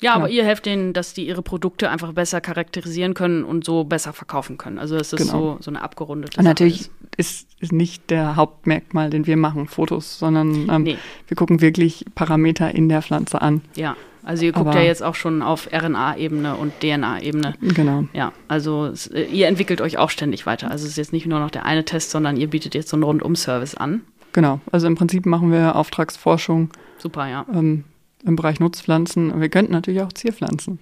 Ja, 0.00 0.14
Genau. 0.14 0.24
aber 0.24 0.30
ihr 0.32 0.44
helft 0.44 0.66
denen, 0.66 0.92
dass 0.92 1.14
die 1.14 1.26
ihre 1.26 1.42
Produkte 1.42 1.88
einfach 1.90 2.12
besser 2.12 2.40
charakterisieren 2.40 3.14
können 3.14 3.44
und 3.44 3.64
so 3.64 3.84
besser 3.84 4.12
verkaufen 4.12 4.58
können. 4.58 4.78
Also 4.78 4.96
es 4.96 5.12
ist 5.12 5.18
Genau. 5.30 5.56
so, 5.56 5.58
so 5.60 5.70
eine 5.70 5.82
abgerundete 5.82 6.36
und 6.38 6.44
Sache 6.44 6.50
natürlich 6.50 6.80
ist. 6.80 6.90
ist, 7.16 7.48
ist 7.60 7.72
nicht 7.72 8.10
der 8.10 8.36
Hauptmerkmal, 8.36 9.10
den 9.10 9.26
wir 9.26 9.36
machen, 9.36 9.66
Fotos, 9.68 10.18
sondern 10.18 10.68
ähm, 10.68 10.82
Nee, 10.82 10.98
wir 11.28 11.36
gucken 11.36 11.60
wirklich 11.60 12.04
Parameter 12.14 12.74
in 12.74 12.88
der 12.88 13.02
Pflanze 13.02 13.40
an. 13.42 13.62
ja. 13.76 13.96
Also 14.26 14.46
ihr 14.46 14.52
guckt 14.52 14.68
Aber- 14.68 14.78
ja 14.80 14.86
jetzt 14.86 15.02
auch 15.02 15.14
schon 15.14 15.42
auf 15.42 15.68
RNA-Ebene 15.70 16.56
und 16.56 16.72
DNA-Ebene. 16.80 17.56
Genau. 17.60 18.04
Ja, 18.14 18.32
also 18.48 18.86
es, 18.86 19.06
äh, 19.08 19.24
ihr 19.24 19.48
entwickelt 19.48 19.82
euch 19.82 19.98
auch 19.98 20.08
ständig 20.08 20.46
weiter. 20.46 20.70
Also 20.70 20.84
es 20.86 20.92
ist 20.92 20.96
jetzt 20.96 21.12
nicht 21.12 21.26
nur 21.26 21.40
noch 21.40 21.50
der 21.50 21.66
eine 21.66 21.84
Test, 21.84 22.10
sondern 22.10 22.38
ihr 22.38 22.48
bietet 22.48 22.74
jetzt 22.74 22.88
so 22.88 22.96
einen 22.96 23.02
Rundum-Service 23.02 23.74
an. 23.74 24.00
Genau. 24.32 24.60
Also 24.72 24.86
im 24.86 24.94
Prinzip 24.94 25.26
machen 25.26 25.52
wir 25.52 25.76
Auftragsforschung 25.76 26.70
Super, 26.96 27.28
ja. 27.28 27.44
ähm, 27.52 27.84
im 28.24 28.36
Bereich 28.36 28.60
Nutzpflanzen. 28.60 29.40
Wir 29.40 29.48
könnten 29.48 29.72
natürlich 29.72 30.02
auch 30.02 30.12
Zierpflanzen. 30.12 30.78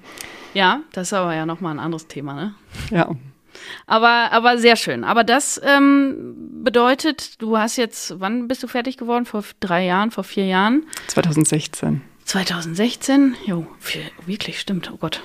Ja, 0.55 0.81
das 0.93 1.09
ist 1.09 1.13
aber 1.13 1.35
ja 1.35 1.47
nochmal 1.47 1.75
ein 1.75 1.81
anderes 1.81 2.07
Thema, 2.07 2.35
ne? 2.35 2.55
Ja, 2.91 3.11
Aber, 3.87 4.33
aber 4.33 4.59
sehr 4.59 4.77
schön. 4.77 5.05
Aber 5.05 5.25
das 5.25 5.61
ähm, 5.65 6.35
bedeutet, 6.65 7.41
du 7.43 7.59
hast 7.59 7.77
jetzt, 7.77 8.19
wann 8.21 8.49
bist 8.49 8.63
du 8.63 8.67
fertig 8.67 8.97
geworden? 8.97 9.27
Vor 9.27 9.45
drei 9.61 9.85
Jahren, 9.85 10.11
vor 10.11 10.25
vier 10.25 10.47
Jahren? 10.47 10.85
2016. 11.09 12.03
2016? 12.25 13.35
Jo, 13.47 13.67
viel, 13.79 14.03
wirklich, 14.27 14.61
stimmt. 14.61 14.91
Oh 14.93 14.97
Gott. 14.97 15.23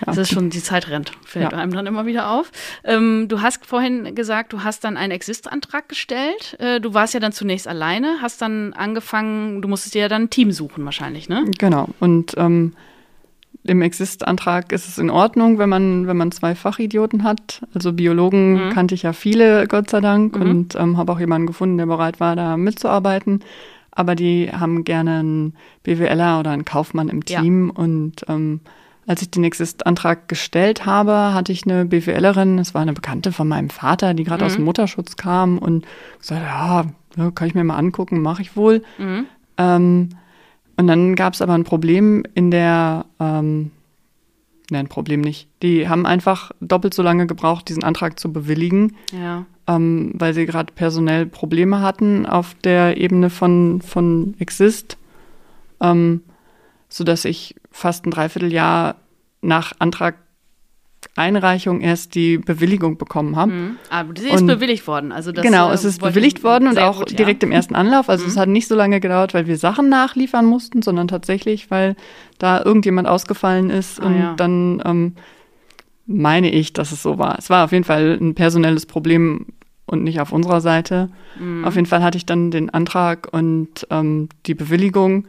Ja. 0.00 0.06
Das 0.06 0.18
ist 0.18 0.32
schon, 0.32 0.50
die 0.50 0.62
Zeit 0.62 0.88
rennt. 0.88 1.12
Fällt 1.24 1.52
Ja. 1.52 1.58
einem 1.58 1.72
dann 1.72 1.86
immer 1.86 2.06
wieder 2.06 2.30
auf. 2.30 2.50
Ähm, 2.84 3.26
du 3.28 3.40
hast 3.40 3.64
vorhin 3.66 4.14
gesagt, 4.14 4.52
du 4.52 4.62
hast 4.64 4.84
dann 4.84 4.96
einen 4.96 5.12
Exist-Antrag 5.12 5.88
gestellt. 5.88 6.56
Äh, 6.58 6.80
du 6.80 6.92
warst 6.94 7.14
ja 7.14 7.20
dann 7.20 7.32
zunächst 7.32 7.66
alleine, 7.68 8.16
hast 8.20 8.42
dann 8.42 8.72
angefangen, 8.72 9.62
du 9.62 9.68
musstest 9.68 9.94
dir 9.94 10.02
ja 10.02 10.08
dann 10.08 10.22
ein 10.24 10.30
Team 10.30 10.52
suchen 10.52 10.84
wahrscheinlich, 10.84 11.28
ne? 11.28 11.44
Genau. 11.58 11.88
Und 12.00 12.34
ähm, 12.36 12.74
im 13.64 13.82
Exist-Antrag 13.82 14.70
ist 14.72 14.86
es 14.86 14.98
in 14.98 15.10
Ordnung, 15.10 15.58
wenn 15.58 15.68
man, 15.68 16.06
wenn 16.06 16.16
man 16.16 16.30
zwei 16.30 16.54
Fachidioten 16.54 17.24
hat. 17.24 17.62
Also 17.74 17.92
Biologen 17.92 18.68
Mhm. 18.68 18.70
kannte 18.72 18.94
ich 18.94 19.02
ja 19.02 19.12
viele, 19.12 19.66
Gott 19.66 19.90
sei 19.90 20.00
Dank, 20.00 20.36
Mhm. 20.36 20.42
und 20.50 20.74
ähm, 20.76 20.96
habe 20.98 21.10
auch 21.12 21.18
jemanden 21.18 21.46
gefunden, 21.46 21.76
der 21.78 21.86
bereit 21.86 22.20
war, 22.20 22.36
da 22.36 22.56
mitzuarbeiten. 22.56 23.42
Aber 23.90 24.14
die 24.14 24.50
haben 24.52 24.84
gerne 24.84 25.18
einen 25.20 25.54
BWLer 25.82 26.38
oder 26.38 26.50
einen 26.50 26.64
Kaufmann 26.66 27.08
im 27.08 27.22
Ja. 27.26 27.40
Team. 27.40 27.70
Und 27.70 28.24
ähm, 28.28 28.60
als 29.06 29.22
ich 29.22 29.30
den 29.30 29.44
Exist-Antrag 29.44 30.28
gestellt 30.28 30.84
habe, 30.86 31.32
hatte 31.34 31.52
ich 31.52 31.64
eine 31.64 31.84
BWLerin, 31.84 32.58
es 32.58 32.74
war 32.74 32.82
eine 32.82 32.92
Bekannte 32.92 33.30
von 33.32 33.46
meinem 33.48 33.70
Vater, 33.70 34.14
die 34.14 34.24
gerade 34.24 34.42
Mhm. 34.44 34.46
aus 34.46 34.54
dem 34.56 34.64
Mutterschutz 34.64 35.16
kam 35.16 35.58
und 35.58 35.86
gesagt, 36.20 36.42
ja, 36.42 37.30
kann 37.30 37.48
ich 37.48 37.54
mir 37.54 37.64
mal 37.64 37.76
angucken, 37.76 38.20
mache 38.20 38.42
ich 38.42 38.56
wohl. 38.56 38.82
Mhm. 38.98 39.26
Ähm, 39.58 40.08
und 40.76 40.86
dann 40.88 41.14
gab 41.14 41.34
es 41.34 41.40
aber 41.42 41.54
ein 41.54 41.64
Problem 41.64 42.24
in 42.34 42.50
der, 42.50 43.06
ähm, 43.20 43.70
nein, 44.70 44.86
ein 44.86 44.88
Problem 44.88 45.20
nicht. 45.22 45.48
Die 45.62 45.88
haben 45.88 46.04
einfach 46.04 46.50
doppelt 46.60 46.92
so 46.92 47.02
lange 47.02 47.26
gebraucht, 47.26 47.68
diesen 47.68 47.84
Antrag 47.84 48.18
zu 48.20 48.32
bewilligen, 48.32 48.96
Ja. 49.12 49.46
ähm, 49.68 50.12
weil 50.14 50.34
sie 50.34 50.44
gerade 50.46 50.72
personell 50.74 51.24
Probleme 51.26 51.80
hatten 51.80 52.26
auf 52.26 52.54
der 52.64 52.96
Ebene 52.98 53.30
von, 53.30 53.80
von 53.80 54.34
Exist, 54.38 54.98
ähm, 55.80 56.22
sodass 56.88 57.24
ich 57.24 57.54
fast 57.76 58.06
ein 58.06 58.10
Dreivierteljahr 58.10 58.96
nach 59.42 59.72
Antrag 59.78 60.16
Einreichung 61.14 61.80
erst 61.82 62.14
die 62.14 62.36
Bewilligung 62.38 62.98
bekommen 62.98 63.36
habe. 63.36 63.52
Mhm. 63.52 63.76
Aber 63.90 64.12
sie 64.18 64.28
ist 64.28 64.40
Und- 64.40 64.46
bewilligt 64.48 64.86
worden. 64.86 65.12
Also 65.12 65.30
das, 65.30 65.44
genau, 65.44 65.70
äh, 65.70 65.74
es 65.74 65.84
ist 65.84 66.00
bewilligt 66.00 66.42
worden 66.42 66.68
und 66.68 66.78
auch 66.78 66.98
gut, 66.98 67.10
ja. 67.12 67.16
direkt 67.16 67.42
im 67.42 67.52
ersten 67.52 67.74
Anlauf. 67.76 68.08
Also 68.08 68.26
es 68.26 68.34
Mhm. 68.34 68.40
hat 68.40 68.48
nicht 68.48 68.66
so 68.66 68.74
lange 68.74 68.98
gedauert, 69.00 69.32
weil 69.32 69.46
wir 69.46 69.56
Sachen 69.56 69.88
nachliefern 69.88 70.44
mussten, 70.46 70.82
sondern 70.82 71.06
tatsächlich, 71.08 71.70
weil 71.70 71.96
da 72.38 72.62
irgendjemand 72.62 73.06
ausgefallen 73.08 73.70
ist 73.70 74.00
Ah, 74.02 74.06
und 74.06 74.18
ja. 74.18 74.34
dann 74.36 74.82
ähm, 74.84 75.14
meine 76.06 76.50
ich, 76.50 76.72
dass 76.72 76.92
es 76.92 77.02
so 77.02 77.18
war. 77.18 77.38
Es 77.38 77.50
war 77.50 77.64
auf 77.64 77.72
jeden 77.72 77.84
Fall 77.84 78.18
ein 78.20 78.34
personelles 78.34 78.84
Problem 78.86 79.46
und 79.86 80.02
nicht 80.02 80.20
auf 80.20 80.32
unserer 80.32 80.60
Seite. 80.60 81.10
Mhm. 81.38 81.64
Auf 81.64 81.76
jeden 81.76 81.86
Fall 81.86 82.02
hatte 82.02 82.18
ich 82.18 82.26
dann 82.26 82.50
den 82.50 82.68
Antrag 82.70 83.28
und 83.32 83.86
ähm, 83.90 84.28
die 84.46 84.54
Bewilligung 84.54 85.28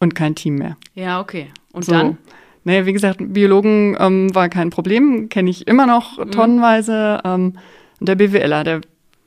und 0.00 0.14
kein 0.14 0.34
Team 0.34 0.56
mehr. 0.56 0.76
Ja, 0.94 1.20
okay. 1.20 1.48
Und 1.74 1.84
so. 1.84 1.92
dann? 1.92 2.18
Naja, 2.64 2.86
wie 2.86 2.94
gesagt, 2.94 3.18
Biologen 3.20 3.94
ähm, 4.00 4.34
war 4.34 4.48
kein 4.48 4.70
Problem, 4.70 5.28
kenne 5.28 5.50
ich 5.50 5.66
immer 5.66 5.86
noch 5.86 6.18
Mhm. 6.18 6.30
tonnenweise. 6.30 7.20
Ähm, 7.22 7.58
und 8.00 8.08
der 8.08 8.14
BWLer, 8.14 8.64
der 8.64 8.80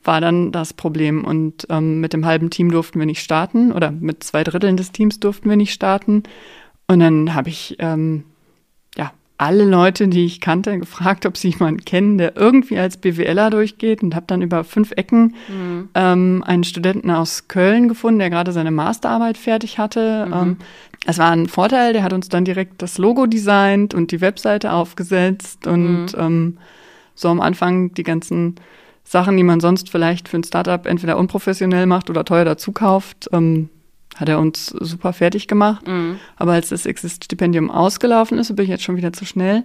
war 0.04 0.22
dann 0.22 0.52
das 0.52 0.74
Problem. 0.74 1.24
Und 1.24 1.68
ähm, 1.70 2.00
mit 2.02 2.14
dem 2.14 2.26
halben 2.26 2.50
Team 2.50 2.72
durften 2.72 2.98
wir 2.98 3.06
nicht 3.06 3.22
starten 3.22 3.72
oder 3.72 3.92
mit 3.92 4.24
zwei 4.24 4.44
Dritteln 4.44 4.78
des 4.78 4.92
Teams 4.92 5.20
durften 5.20 5.50
wir 5.50 5.58
nicht 5.58 5.74
starten. 5.74 6.24
Und 6.88 7.00
dann 7.00 7.36
habe 7.36 7.50
ich 7.50 7.76
ähm, 7.80 8.24
alle 9.40 9.66
Leute, 9.66 10.08
die 10.08 10.26
ich 10.26 10.42
kannte, 10.42 10.80
gefragt, 10.80 11.26
ob 11.28 11.38
sie 11.38 11.50
jemanden 11.50 11.86
kennen, 11.86 12.18
der 12.18 12.36
irgendwie 12.36 12.78
als 12.80 12.98
BWLer 12.98 13.50
durchgeht 13.52 14.02
und 14.02 14.16
habe 14.16 14.26
dann 14.28 14.42
über 14.42 14.64
fünf 14.64 14.92
Ecken 14.96 15.36
Mhm. 15.48 15.90
ähm, 15.94 16.44
einen 16.46 16.64
Studenten 16.64 17.12
aus 17.12 17.48
Köln 17.48 17.88
gefunden, 17.88 18.20
der 18.20 18.30
gerade 18.32 18.52
seine 18.52 18.72
Masterarbeit 18.72 19.38
fertig 19.38 19.78
hatte. 19.78 20.26
Mhm. 20.28 20.34
Ähm, 20.34 20.58
es 21.06 21.20
war 21.20 21.32
ein 21.32 21.48
Vorteil, 21.48 21.94
der 21.94 22.04
hat 22.04 22.14
uns 22.14 22.30
dann 22.30 22.46
direkt 22.46 22.82
das 22.82 22.98
Logo 22.98 23.28
designt 23.28 23.94
und 23.94 24.12
die 24.12 24.22
Webseite 24.22 24.72
aufgesetzt 24.74 25.68
und 25.68 26.14
Mhm. 26.14 26.20
ähm, 26.20 26.58
so 27.14 27.30
am 27.30 27.40
Anfang 27.42 27.94
die 27.94 28.04
ganzen 28.04 28.56
Sachen, 29.04 29.38
die 29.38 29.44
man 29.44 29.60
sonst 29.60 29.90
vielleicht 29.90 30.28
für 30.28 30.38
ein 30.38 30.44
Startup 30.44 30.86
entweder 30.86 31.18
unprofessionell 31.18 31.86
macht 31.86 32.10
oder 32.10 32.26
teuer 32.26 32.44
dazu 32.46 32.72
kauft, 32.72 33.30
ähm, 33.32 33.70
hat 34.20 34.30
er 34.30 34.40
uns 34.40 34.68
super 34.68 35.14
fertig 35.14 35.48
gemacht. 35.48 35.88
Mhm. 35.88 36.20
Aber 36.36 36.54
als 36.54 36.70
das 36.70 36.86
Exist-Stipendium 36.86 37.70
ausgelaufen 37.72 38.38
ist, 38.38 38.56
bin 38.56 38.64
ich 38.64 38.70
jetzt 38.70 38.84
schon 38.84 38.98
wieder 38.98 39.14
zu 39.14 39.26
schnell. 39.26 39.64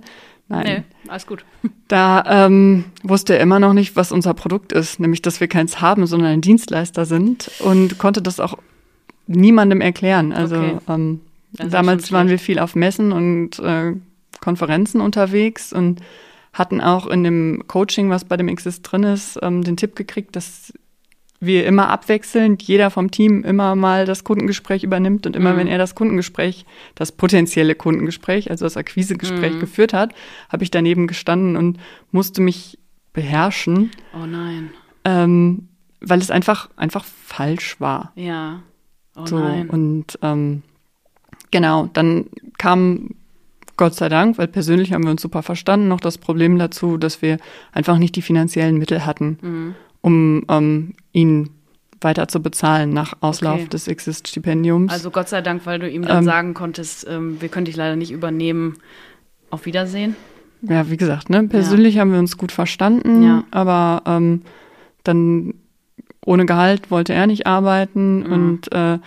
Nein, 0.49 0.65
Nee, 0.65 0.83
alles 1.11 1.27
gut. 1.27 1.45
da 1.89 2.25
ähm, 2.47 2.85
wusste 3.03 3.35
er 3.35 3.41
immer 3.41 3.59
noch 3.59 3.73
nicht, 3.73 3.97
was 3.97 4.13
unser 4.13 4.35
Produkt 4.35 4.73
ist, 4.73 5.01
nämlich 5.01 5.23
dass 5.23 5.41
wir 5.41 5.49
keins 5.49 5.81
haben, 5.81 6.07
sondern 6.07 6.31
ein 6.31 6.41
Dienstleister 6.41 7.05
sind 7.07 7.51
und 7.61 7.99
konnte 7.99 8.21
das 8.23 8.41
auch 8.41 8.59
niemandem 9.27 9.81
erklären. 9.81 10.33
Also 10.33 10.57
Okay. 10.57 10.79
ähm, 10.89 11.21
damals 11.53 12.13
waren 12.13 12.29
wir 12.29 12.39
viel 12.39 12.59
auf 12.59 12.75
Messen 12.75 13.13
und 13.13 13.59
äh, 13.61 13.95
Konferenzen 14.41 15.01
unterwegs 15.01 15.73
und 15.73 16.01
hatten 16.53 16.81
auch 16.81 17.07
in 17.07 17.25
dem 17.25 17.65
Coaching, 17.67 18.11
was 18.11 18.25
bei 18.25 18.37
dem 18.37 18.49
Exist 18.49 18.83
drin 18.91 19.05
ist, 19.05 19.39
ähm, 19.43 19.63
den 19.63 19.77
Tipp 19.77 19.97
gekriegt, 19.97 20.37
dass 20.37 20.73
wir 21.45 21.67
immer 21.67 21.89
abwechselnd, 21.89 22.63
jeder 22.63 22.91
vom 22.91 23.11
Team 23.11 23.43
immer 23.43 23.75
mal 23.75 24.07
das 24.07 24.23
Kundengespräch 24.25 24.85
übernimmt 24.85 25.27
und 25.27 25.35
immer 25.37 25.53
Mhm. 25.55 25.57
wenn 25.59 25.67
er 25.67 25.77
das 25.79 25.95
Kundengespräch, 25.95 26.65
das 26.95 27.11
potenzielle 27.13 27.75
Kundengespräch, 27.75 28.51
also 28.51 28.65
das 28.65 28.77
Akquisegespräch 28.77 29.55
Mhm. 29.55 29.61
geführt 29.61 29.93
hat, 29.93 30.15
habe 30.49 30.63
ich 30.63 30.71
daneben 30.71 31.07
gestanden 31.09 31.57
und 31.57 31.79
musste 32.13 32.41
mich 32.43 32.79
beherrschen, 33.13 33.91
Oh 34.15 34.25
nein. 34.25 34.71
ähm, 35.05 35.69
weil 36.01 36.21
es 36.21 36.31
einfach, 36.31 36.71
einfach 36.77 37.05
falsch 37.05 37.81
war. 37.81 38.13
Ja. 38.15 38.63
Oh 39.17 39.27
so, 39.27 39.39
nein. 39.39 39.69
und 39.69 40.19
ähm, 40.23 40.63
genau, 41.51 41.91
dann 41.93 42.27
kam 42.59 43.11
Gott 43.77 43.95
sei 43.95 44.09
Dank, 44.09 44.39
weil 44.39 44.49
persönlich 44.49 44.93
haben 44.93 45.05
wir 45.05 45.11
uns 45.11 45.23
super 45.23 45.43
verstanden, 45.43 45.89
noch 45.89 46.01
das 46.01 46.19
Problem 46.19 46.59
dazu, 46.59 46.97
dass 46.99 47.21
wir 47.21 47.39
einfach 47.73 47.99
nicht 47.99 48.15
die 48.17 48.23
finanziellen 48.23 48.79
Mittel 48.79 49.05
hatten, 49.05 49.39
Mhm. 49.43 49.75
Um 50.03 50.45
ähm, 50.49 50.93
ihn 51.13 51.49
weiter 52.01 52.27
zu 52.29 52.43
bezahlen 52.43 52.91
nach 52.91 53.15
Auslauf 53.21 53.61
Okay. 53.61 53.69
des 53.69 53.87
Exist-Stipendiums. 53.89 54.93
Also 54.93 55.11
Gott 55.11 55.29
sei 55.29 55.41
Dank, 55.41 55.65
weil 55.67 55.79
du 55.79 55.89
ihm 55.89 56.03
dann 56.03 56.19
Ähm, 56.19 56.25
sagen 56.25 56.53
konntest, 56.55 57.07
ähm, 57.09 57.41
wir 57.41 57.49
können 57.49 57.65
dich 57.65 57.77
leider 57.77 57.97
nicht 57.97 58.11
übernehmen. 58.11 58.77
Auf 59.51 59.67
Wiedersehen. 59.67 60.17
ja, 60.63 60.89
wie 60.91 60.97
gesagt, 60.97 61.29
ne, 61.29 61.45
persönlich 61.45 61.99
haben 61.99 62.11
wir 62.13 62.19
uns 62.19 62.37
gut 62.39 62.53
verstanden, 62.53 63.23
Ja. 63.23 63.45
aber 63.51 64.03
ähm, 64.07 64.43
dann 65.05 65.55
ohne 66.25 66.47
Gehalt 66.47 66.91
wollte 66.91 67.13
er 67.13 67.27
nicht 67.27 67.47
arbeiten 67.47 68.21
Mhm. 68.21 68.33
und 68.33 68.73
äh, 68.73 68.99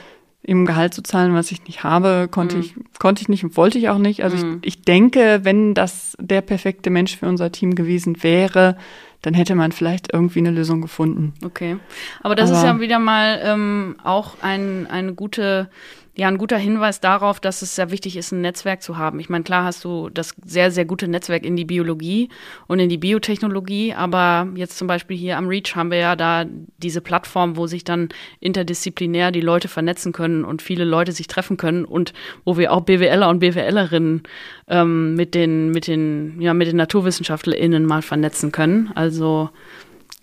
ihm 0.45 0.65
Gehalt 0.67 0.93
zu 0.93 1.01
zahlen, 1.01 1.33
was 1.33 1.49
ich 1.51 1.63
nicht 1.65 1.83
habe, 1.83 2.27
konnte 2.29 2.57
Mhm. 2.57 2.61
ich 2.61 2.75
konnte 2.99 3.21
ich 3.23 3.29
nicht 3.29 3.43
und 3.43 3.57
wollte 3.57 3.79
ich 3.79 3.89
auch 3.89 3.97
nicht. 3.97 4.23
Also 4.23 4.37
Mhm. 4.45 4.59
ich, 4.61 4.75
ich 4.77 4.81
denke, 4.83 5.39
wenn 5.43 5.73
das 5.73 6.15
der 6.19 6.41
perfekte 6.41 6.89
Mensch 6.91 7.17
für 7.17 7.27
unser 7.27 7.51
Team 7.51 7.73
gewesen 7.73 8.21
wäre, 8.21 8.77
dann 9.25 9.33
hätte 9.33 9.55
man 9.55 9.71
vielleicht 9.71 10.13
irgendwie 10.13 10.39
eine 10.39 10.51
Lösung 10.51 10.81
gefunden. 10.81 11.33
Okay. 11.43 11.77
Aber 12.21 12.35
das 12.35 12.49
ist 12.51 12.57
Aber- 12.57 12.67
ja 12.67 12.79
wieder 12.79 12.99
mal 12.99 13.39
ähm, 13.43 13.95
auch 14.03 14.37
ein, 14.41 14.85
eine 14.87 15.13
gute, 15.13 15.69
ja, 16.17 16.29
ein 16.29 16.37
guter 16.37 16.57
Hinweis 16.57 17.01
darauf, 17.01 17.41
dass 17.41 17.61
es 17.61 17.75
sehr 17.75 17.91
wichtig 17.91 18.15
ist, 18.15 18.31
ein 18.31 18.39
Netzwerk 18.39 18.81
zu 18.81 18.97
haben. 18.97 19.19
Ich 19.19 19.27
meine, 19.27 19.43
klar 19.43 19.65
hast 19.65 19.83
du 19.83 20.09
das 20.09 20.33
sehr, 20.45 20.71
sehr 20.71 20.85
gute 20.85 21.09
Netzwerk 21.09 21.45
in 21.45 21.57
die 21.57 21.65
Biologie 21.65 22.29
und 22.67 22.79
in 22.79 22.87
die 22.87 22.97
Biotechnologie, 22.97 23.93
aber 23.93 24.47
jetzt 24.55 24.77
zum 24.77 24.87
Beispiel 24.87 25.17
hier 25.17 25.37
am 25.37 25.47
REACH 25.47 25.75
haben 25.75 25.91
wir 25.91 25.97
ja 25.97 26.15
da 26.15 26.45
diese 26.77 27.01
Plattform, 27.01 27.57
wo 27.57 27.67
sich 27.67 27.83
dann 27.83 28.09
interdisziplinär 28.39 29.31
die 29.31 29.41
Leute 29.41 29.67
vernetzen 29.67 30.13
können 30.13 30.45
und 30.45 30.61
viele 30.61 30.85
Leute 30.85 31.11
sich 31.11 31.27
treffen 31.27 31.57
können 31.57 31.83
und 31.83 32.13
wo 32.45 32.57
wir 32.57 32.71
auch 32.71 32.81
BWLer 32.81 33.27
und 33.27 33.39
BWLerinnen 33.39 34.23
ähm, 34.69 35.15
mit 35.15 35.35
den, 35.35 35.71
mit 35.71 35.87
den, 35.87 36.39
ja, 36.39 36.53
mit 36.53 36.69
den 36.69 36.77
NaturwissenschaftlerInnen 36.77 37.85
mal 37.85 38.01
vernetzen 38.01 38.53
können. 38.53 38.89
Also 38.95 39.49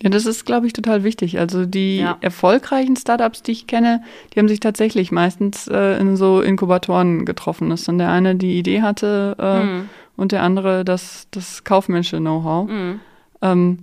Ja, 0.03 0.11
das 0.11 0.27
ist, 0.27 0.45
glaube 0.45 0.67
ich, 0.67 0.73
total 0.73 1.05
wichtig. 1.05 1.39
Also 1.39 1.65
die 1.65 1.99
Ja. 1.99 2.17
erfolgreichen 2.21 2.97
Startups, 2.97 3.43
die 3.43 3.53
ich 3.53 3.67
kenne, 3.69 4.03
die 4.35 4.39
haben 4.41 4.49
sich 4.49 4.59
tatsächlich 4.61 5.13
meistens 5.13 5.69
äh, 5.69 5.99
in 6.01 6.17
so 6.17 6.41
Inkubatoren 6.41 7.25
getroffen. 7.25 7.71
Dass 7.71 7.85
dann 7.85 7.99
der 7.99 8.11
eine 8.11 8.35
die 8.35 8.59
Idee 8.59 8.83
hatte 8.83 9.37
äh, 9.39 9.63
Mhm. 9.65 9.89
und 10.17 10.33
der 10.33 10.43
andere 10.43 10.85
das, 10.85 11.29
das 11.31 11.63
kaufmännische 11.65 12.19
Know-how. 12.19 12.69
Mhm. 12.69 13.01
Ähm, 13.43 13.79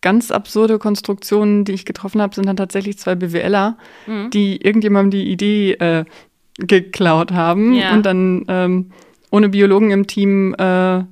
ganz 0.00 0.30
absurde 0.30 0.78
Konstruktionen, 0.78 1.64
die 1.64 1.72
ich 1.72 1.84
getroffen 1.84 2.22
habe, 2.22 2.34
sind 2.34 2.46
dann 2.46 2.56
tatsächlich 2.56 2.98
zwei 2.98 3.14
BWLer, 3.14 3.76
Mhm. 4.06 4.30
die 4.30 4.56
irgendjemandem 4.62 5.10
die 5.20 5.30
Idee 5.30 5.72
äh, 5.72 6.04
geklaut 6.58 7.32
haben 7.32 7.74
Ja. 7.74 7.92
und 7.92 8.06
dann 8.06 8.44
ähm, 8.48 8.90
ohne 9.30 9.48
Biologen 9.50 9.90
im 9.90 10.06
Team 10.06 10.54
äh, 10.58 11.02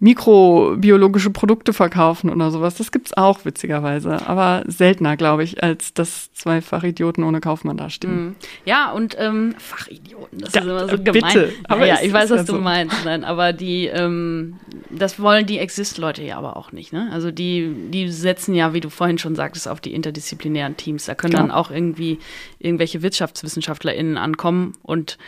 mikrobiologische 0.00 1.30
Produkte 1.30 1.72
verkaufen 1.72 2.30
oder 2.30 2.50
sowas. 2.50 2.74
Das 2.76 2.90
gibt's 2.90 3.14
auch 3.16 3.44
witzigerweise, 3.44 4.26
aber 4.26 4.62
seltener, 4.66 5.16
glaube 5.16 5.44
ich, 5.44 5.62
als 5.62 5.92
dass 5.94 6.32
zwei 6.32 6.62
Fachidioten 6.62 7.22
ohne 7.22 7.40
Kaufmann 7.40 7.76
dastehen. 7.76 8.24
Mhm. 8.24 8.34
Ja, 8.64 8.90
und 8.92 9.14
ähm, 9.18 9.54
Fachidioten, 9.58 10.38
das 10.38 10.54
Ja, 10.54 10.62
ist 10.62 10.66
immer 10.66 10.88
so 10.88 10.94
äh, 10.96 10.98
gemein. 10.98 11.22
bitte, 11.34 11.52
aber 11.64 11.86
ja, 11.86 11.96
es 11.96 12.02
ich 12.02 12.12
weiß, 12.12 12.30
was 12.30 12.46
ja 12.48 12.54
du 12.54 12.60
meinst. 12.60 12.96
Nein, 13.04 13.24
aber 13.24 13.52
die, 13.52 13.86
ähm, 13.86 14.56
das 14.90 15.20
wollen 15.20 15.46
die 15.46 15.58
Exist-Leute 15.58 16.22
ja 16.22 16.38
aber 16.38 16.56
auch 16.56 16.72
nicht. 16.72 16.92
Ne? 16.92 17.10
Also 17.12 17.30
die, 17.30 17.70
die 17.90 18.08
setzen 18.08 18.54
ja, 18.54 18.72
wie 18.72 18.80
du 18.80 18.88
vorhin 18.88 19.18
schon 19.18 19.34
sagtest, 19.36 19.68
auf 19.68 19.80
die 19.80 19.92
interdisziplinären 19.94 20.76
Teams. 20.78 21.04
Da 21.04 21.14
können 21.14 21.34
Ja. 21.34 21.40
dann 21.40 21.50
auch 21.50 21.70
irgendwie 21.70 22.18
irgendwelche 22.58 23.02
WirtschaftswissenschaftlerInnen 23.02 24.16
ankommen 24.16 24.72
und 24.82 25.18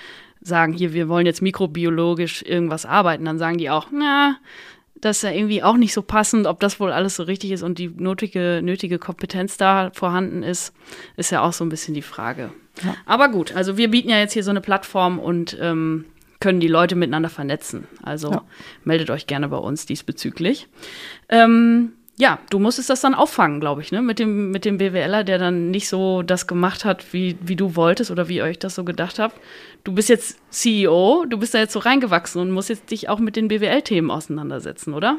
sagen, 0.43 0.73
hier, 0.73 0.93
wir 0.93 1.09
wollen 1.09 1.27
jetzt 1.27 1.43
mikrobiologisch 1.43 2.43
irgendwas 2.43 2.85
arbeiten. 2.87 3.25
Dann 3.25 3.39
sagen 3.39 3.59
die 3.59 3.71
auch, 3.71 3.89
na, 3.93 4.37
das 5.01 5.19
ist 5.19 5.23
ja 5.23 5.31
irgendwie 5.31 5.63
auch 5.63 5.77
nicht 5.77 5.93
so 5.93 6.03
passend, 6.03 6.47
ob 6.47 6.61
das 6.61 6.79
wohl 6.81 6.93
alles 6.93 7.17
so 7.17 7.23
richtig 7.25 7.51
ist 7.53 7.63
und 7.63 7.79
die 7.79 7.89
nötige, 7.89 8.61
nötige 8.63 8.99
Kompetenz 8.99 9.57
da 9.57 9.91
vorhanden 9.95 10.43
ist, 10.43 10.73
ist 11.17 11.31
ja 11.31 11.43
auch 11.43 11.53
so 11.53 11.65
ein 11.65 11.69
bisschen 11.69 11.95
die 11.95 12.03
Frage. 12.03 12.53
Ja. 12.85 12.95
Aber 13.05 13.29
gut, 13.29 13.55
also 13.55 13.77
wir 13.77 13.91
bieten 13.91 14.09
ja 14.11 14.19
jetzt 14.19 14.33
hier 14.33 14.45
so 14.45 14.51
eine 14.51 14.61
Plattform 14.61 15.19
und 15.19 15.57
ähm, 15.61 16.05
können 16.41 16.61
die 16.61 16.69
Leute 16.69 16.97
miteinander 16.97 17.29
vernetzen. 17.29 17.87
Also 18.03 18.31
Ja. 18.33 18.45
meldet 18.85 19.11
euch 19.11 19.27
gerne 19.27 19.49
bei 19.49 19.57
uns 19.59 19.87
diesbezüglich. 19.87 20.69
Ähm, 21.29 21.93
ja, 22.23 22.39
du 22.51 22.61
musstest 22.61 22.89
das 22.89 23.01
dann 23.01 23.15
auffangen, 23.15 23.59
glaube 23.59 23.81
ich, 23.83 23.91
ne? 23.91 24.01
Mit 24.01 24.21
dem, 24.21 24.53
mit 24.53 24.65
dem 24.65 24.79
BWLer, 24.79 25.25
der 25.25 25.39
dann 25.39 25.73
nicht 25.73 25.89
so 25.89 26.23
das 26.23 26.47
gemacht 26.47 26.85
hat, 26.85 27.13
wie, 27.13 27.37
wie 27.43 27.57
du 27.57 27.75
wolltest 27.75 28.13
oder 28.13 28.29
wie 28.29 28.37
ihr 28.37 28.45
euch 28.45 28.61
das 28.61 28.77
so 28.77 28.85
gedacht 28.85 29.19
habt. 29.19 29.41
Du 29.83 29.93
bist 29.93 30.09
jetzt 30.09 30.39
CEO, 30.51 31.25
du 31.29 31.37
bist 31.37 31.53
da 31.53 31.59
jetzt 31.59 31.73
so 31.73 31.81
reingewachsen 31.81 32.41
und 32.41 32.53
musst 32.53 32.69
jetzt 32.69 32.93
dich 32.93 33.09
auch 33.09 33.19
mit 33.19 33.35
den 33.35 33.49
BWL-Themen 33.49 34.13
auseinandersetzen, 34.13 34.95
oder? 34.95 35.17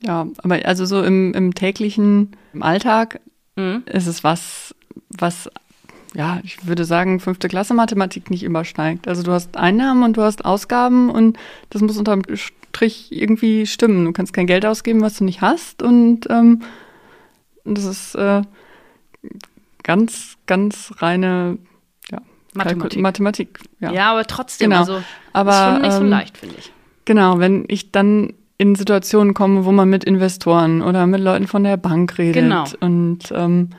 Ja, 0.00 0.26
aber 0.42 0.64
also 0.64 0.86
so 0.86 1.02
im, 1.02 1.34
im 1.34 1.54
täglichen, 1.54 2.34
im 2.54 2.62
Alltag 2.62 3.20
Mhm. 3.58 3.82
ist 3.86 4.06
es 4.06 4.22
was, 4.22 4.72
was, 5.18 5.50
ja, 6.14 6.40
ich 6.42 6.66
würde 6.66 6.84
sagen, 6.84 7.20
fünfte 7.20 7.48
Klasse 7.48 7.74
Mathematik 7.74 8.30
nicht 8.30 8.42
übersteigt. 8.42 9.08
Also 9.08 9.22
du 9.22 9.32
hast 9.32 9.56
Einnahmen 9.56 10.02
und 10.02 10.16
du 10.16 10.22
hast 10.22 10.44
Ausgaben 10.44 11.10
und 11.10 11.38
das 11.70 11.82
muss 11.82 11.98
unterm 11.98 12.22
Strich 12.34 13.08
irgendwie 13.10 13.66
stimmen. 13.66 14.04
Du 14.04 14.12
kannst 14.12 14.32
kein 14.32 14.46
Geld 14.46 14.64
ausgeben, 14.64 15.00
was 15.02 15.18
du 15.18 15.24
nicht 15.24 15.40
hast 15.40 15.82
und 15.82 16.20
ähm, 16.30 16.62
das 17.64 17.84
ist 17.84 18.14
äh, 18.14 18.42
ganz, 19.82 20.36
ganz 20.46 20.92
reine 20.98 21.58
ja, 22.10 22.18
Mathematik. 22.54 23.00
Mathematik. 23.00 23.58
Ja. 23.80 23.92
Ja, 23.92 24.12
aber 24.12 24.24
trotzdem, 24.24 24.70
Genau. 24.70 24.80
also 24.80 25.02
Aber, 25.32 25.50
ist 25.52 25.58
schon 25.58 25.82
nicht 25.82 25.92
so 25.92 26.00
ähm, 26.02 26.08
leicht, 26.08 26.38
finde 26.38 26.54
ich. 26.58 26.72
Genau, 27.04 27.38
wenn 27.38 27.64
ich 27.68 27.90
dann 27.92 28.34
in 28.58 28.74
Situationen 28.74 29.34
komme, 29.34 29.64
wo 29.64 29.72
man 29.72 29.88
mit 29.88 30.04
Investoren 30.04 30.82
oder 30.82 31.06
mit 31.06 31.20
Leuten 31.20 31.46
von 31.46 31.64
der 31.64 31.76
Bank 31.76 32.18
redet 32.18 32.42
Genau. 32.42 32.64
und 32.80 33.20
ähm, 33.32 33.70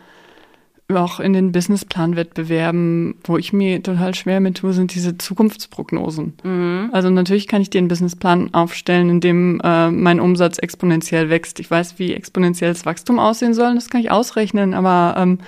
auch 0.98 1.20
in 1.20 1.34
den 1.34 1.52
Businessplan-Wettbewerben, 1.52 3.16
wo 3.24 3.38
ich 3.38 3.54
mir 3.54 3.84
total 3.84 4.16
schwer 4.16 4.40
mit 4.40 4.58
tue, 4.58 4.74
sind 4.74 4.94
diese 4.96 5.18
Zukunftsprognosen. 5.18 6.34
Mhm. 6.44 6.90
Also 6.92 7.10
natürlich 7.10 7.48
kann 7.48 7.62
ich 7.62 7.70
dir 7.70 7.78
einen 7.78 7.88
Businessplan 7.88 8.54
aufstellen, 8.54 9.10
in 9.10 9.22
dem 9.22 9.62
äh, 9.64 9.92
mein 9.92 10.20
Umsatz 10.20 10.58
exponentiell 10.58 11.30
wächst. 11.30 11.60
Ich 11.60 11.70
weiß, 11.70 12.00
wie 12.00 12.14
exponentielles 12.14 12.86
Wachstum 12.86 13.20
aussehen 13.20 13.54
soll, 13.54 13.76
das 13.76 13.90
kann 13.90 14.02
ich 14.02 14.10
ausrechnen, 14.10 14.74
aber 14.74 15.16
ähm, 15.18 15.40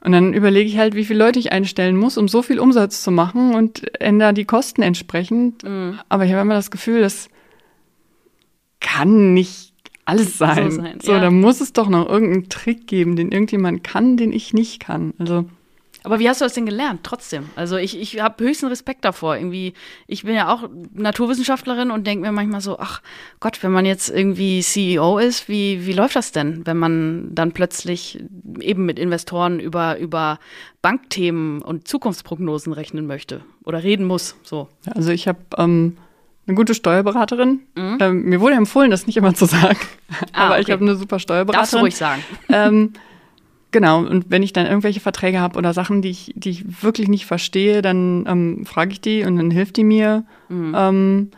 und 0.00 0.12
dann 0.12 0.32
überlege 0.34 0.68
ich 0.68 0.78
halt, 0.78 0.94
wie 0.94 1.04
viele 1.04 1.18
Leute 1.18 1.40
ich 1.40 1.50
einstellen 1.50 1.96
muss, 1.96 2.16
um 2.16 2.28
so 2.28 2.40
viel 2.40 2.60
Umsatz 2.60 3.02
zu 3.02 3.10
machen 3.10 3.54
und 3.54 4.00
ändere 4.00 4.32
die 4.32 4.44
Kosten 4.44 4.82
entsprechend. 4.82 5.64
Mhm. 5.64 5.98
Aber 6.08 6.24
ich 6.24 6.32
habe 6.32 6.42
immer 6.42 6.54
das 6.54 6.70
Gefühl, 6.70 7.00
das 7.00 7.28
kann 8.80 9.34
nicht 9.34 9.72
alles 10.06 10.38
sein. 10.38 10.70
So, 10.70 10.80
sein, 10.80 10.98
ja. 11.04 11.20
da 11.20 11.30
muss 11.30 11.60
es 11.60 11.72
doch 11.72 11.88
noch 11.88 12.08
irgendeinen 12.08 12.48
Trick 12.48 12.86
geben, 12.86 13.16
den 13.16 13.32
irgendjemand 13.32 13.84
kann, 13.84 14.16
den 14.16 14.32
ich 14.32 14.54
nicht 14.54 14.80
kann. 14.80 15.12
Also 15.18 15.46
Aber 16.04 16.20
wie 16.20 16.28
hast 16.28 16.40
du 16.40 16.44
das 16.44 16.54
denn 16.54 16.64
gelernt? 16.64 17.00
Trotzdem. 17.02 17.50
Also 17.56 17.76
ich, 17.76 18.00
ich 18.00 18.20
habe 18.20 18.44
höchsten 18.44 18.66
Respekt 18.66 19.04
davor. 19.04 19.36
Irgendwie, 19.36 19.74
ich 20.06 20.22
bin 20.22 20.36
ja 20.36 20.54
auch 20.54 20.68
Naturwissenschaftlerin 20.94 21.90
und 21.90 22.06
denke 22.06 22.24
mir 22.24 22.32
manchmal 22.32 22.60
so, 22.60 22.78
ach 22.78 23.02
Gott, 23.40 23.60
wenn 23.64 23.72
man 23.72 23.84
jetzt 23.84 24.08
irgendwie 24.08 24.62
CEO 24.62 25.18
ist, 25.18 25.48
wie, 25.48 25.84
wie 25.86 25.92
läuft 25.92 26.14
das 26.14 26.30
denn, 26.30 26.64
wenn 26.64 26.76
man 26.76 27.34
dann 27.34 27.50
plötzlich 27.50 28.22
eben 28.60 28.86
mit 28.86 29.00
Investoren 29.00 29.58
über, 29.58 29.98
über 29.98 30.38
Bankthemen 30.82 31.62
und 31.62 31.88
Zukunftsprognosen 31.88 32.72
rechnen 32.72 33.08
möchte 33.08 33.42
oder 33.64 33.82
reden 33.82 34.06
muss? 34.06 34.36
So. 34.44 34.68
Also 34.94 35.10
ich 35.10 35.26
habe 35.26 35.40
ähm, 35.58 35.96
eine 36.46 36.54
gute 36.56 36.74
Steuerberaterin. 36.74 37.60
Mhm. 37.74 37.98
Ähm, 38.00 38.22
mir 38.24 38.40
wurde 38.40 38.54
empfohlen, 38.54 38.90
das 38.90 39.06
nicht 39.06 39.16
immer 39.16 39.34
zu 39.34 39.46
sagen. 39.46 39.78
Ah, 40.32 40.46
Aber 40.46 40.58
ich 40.58 40.66
okay. 40.66 40.72
habe 40.72 40.82
eine 40.84 40.94
super 40.96 41.16
Darfst 41.16 41.24
du 41.24 41.32
Steuerberaterin. 41.34 41.80
ruhig 41.80 41.96
sagen. 41.96 42.22
ähm, 42.48 42.92
genau, 43.72 43.98
und 44.00 44.26
wenn 44.30 44.42
ich 44.42 44.52
dann 44.52 44.66
irgendwelche 44.66 45.00
Verträge 45.00 45.40
habe 45.40 45.58
oder 45.58 45.72
Sachen, 45.74 46.02
die 46.02 46.10
ich, 46.10 46.32
die 46.36 46.50
ich 46.50 46.82
wirklich 46.82 47.08
nicht 47.08 47.26
verstehe, 47.26 47.82
dann 47.82 48.24
ähm, 48.28 48.64
frage 48.66 48.92
ich 48.92 49.00
die 49.00 49.24
und 49.24 49.36
dann 49.36 49.50
hilft 49.50 49.76
die 49.76 49.84
mir. 49.84 50.24
Mhm. 50.48 50.74
Ähm, 50.76 51.30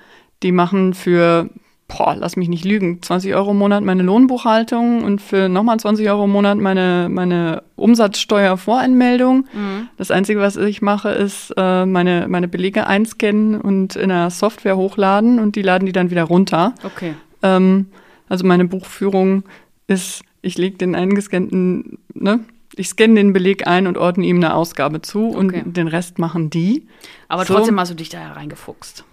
die 0.42 0.52
machen 0.52 0.94
für, 0.94 1.48
boah, 1.88 2.14
lass 2.16 2.36
mich 2.36 2.48
nicht 2.50 2.64
lügen, 2.66 3.00
20 3.02 3.34
Euro 3.34 3.52
im 3.52 3.56
Monat 3.58 3.82
meine 3.82 4.02
Lohnbuchhaltung 4.02 5.02
und 5.04 5.22
für 5.22 5.48
nochmal 5.48 5.80
20 5.80 6.08
Euro 6.10 6.24
im 6.24 6.30
Monat 6.30 6.58
meine, 6.58 7.08
meine 7.10 7.62
Umsatzsteuervoranmeldung. 7.76 9.46
Mhm. 9.52 9.88
Das 9.96 10.10
Einzige, 10.10 10.40
was 10.40 10.56
ich 10.56 10.82
mache, 10.82 11.08
ist 11.10 11.52
äh, 11.56 11.86
meine, 11.86 12.26
meine 12.28 12.46
Belege 12.48 12.86
einscannen 12.86 13.60
und 13.60 13.96
in 13.96 14.10
der 14.10 14.30
Software 14.30 14.76
hochladen 14.76 15.38
und 15.38 15.56
die 15.56 15.62
laden 15.62 15.86
die 15.86 15.92
dann 15.92 16.10
wieder 16.10 16.24
runter. 16.24 16.74
Okay. 16.84 17.14
Ähm, 17.42 17.86
also 18.28 18.46
meine 18.46 18.66
Buchführung 18.66 19.44
ist, 19.86 20.22
ich 20.42 20.58
lege 20.58 20.76
den 20.76 20.94
eingescannten, 20.94 21.98
ne? 22.14 22.40
Ich 22.76 22.90
scanne 22.90 23.14
den 23.14 23.32
Beleg 23.32 23.66
ein 23.66 23.88
und 23.88 23.96
ordne 23.98 24.24
ihm 24.26 24.36
eine 24.36 24.54
Ausgabe 24.54 25.02
zu 25.02 25.30
Okay. 25.30 25.62
und 25.64 25.76
den 25.76 25.88
Rest 25.88 26.18
machen 26.20 26.48
die. 26.50 26.86
Aber 27.26 27.44
So. 27.44 27.54
trotzdem 27.54 27.80
hast 27.80 27.90
du 27.90 27.94
dich 27.96 28.08
da 28.08 28.20
ja 28.20 28.32
reingefuchst. 28.32 29.04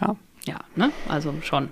Ja. 0.00 0.16
Ja, 0.46 0.60
ne? 0.76 0.90
Also 1.08 1.34
schon. 1.42 1.70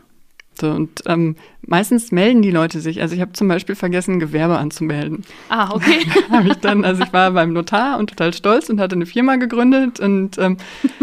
So, 0.60 0.70
und 0.70 1.02
ähm, 1.06 1.36
meistens 1.66 2.12
melden 2.12 2.42
die 2.42 2.50
Leute 2.50 2.80
sich. 2.80 3.00
Also 3.00 3.14
ich 3.14 3.20
habe 3.20 3.32
zum 3.32 3.48
Beispiel 3.48 3.74
vergessen, 3.74 4.20
Gewerbe 4.20 4.56
anzumelden. 4.58 5.24
Ah, 5.48 5.70
okay. 5.74 6.06
habe 6.30 6.48
ich 6.48 6.54
dann, 6.56 6.84
also 6.84 7.02
ich 7.02 7.12
war 7.12 7.32
beim 7.32 7.52
Notar 7.52 7.98
und 7.98 8.10
total 8.10 8.32
stolz 8.32 8.68
und 8.68 8.80
hatte 8.80 8.94
eine 8.94 9.06
Firma 9.06 9.36
gegründet 9.36 9.98
und 9.98 10.38
ähm, 10.38 10.58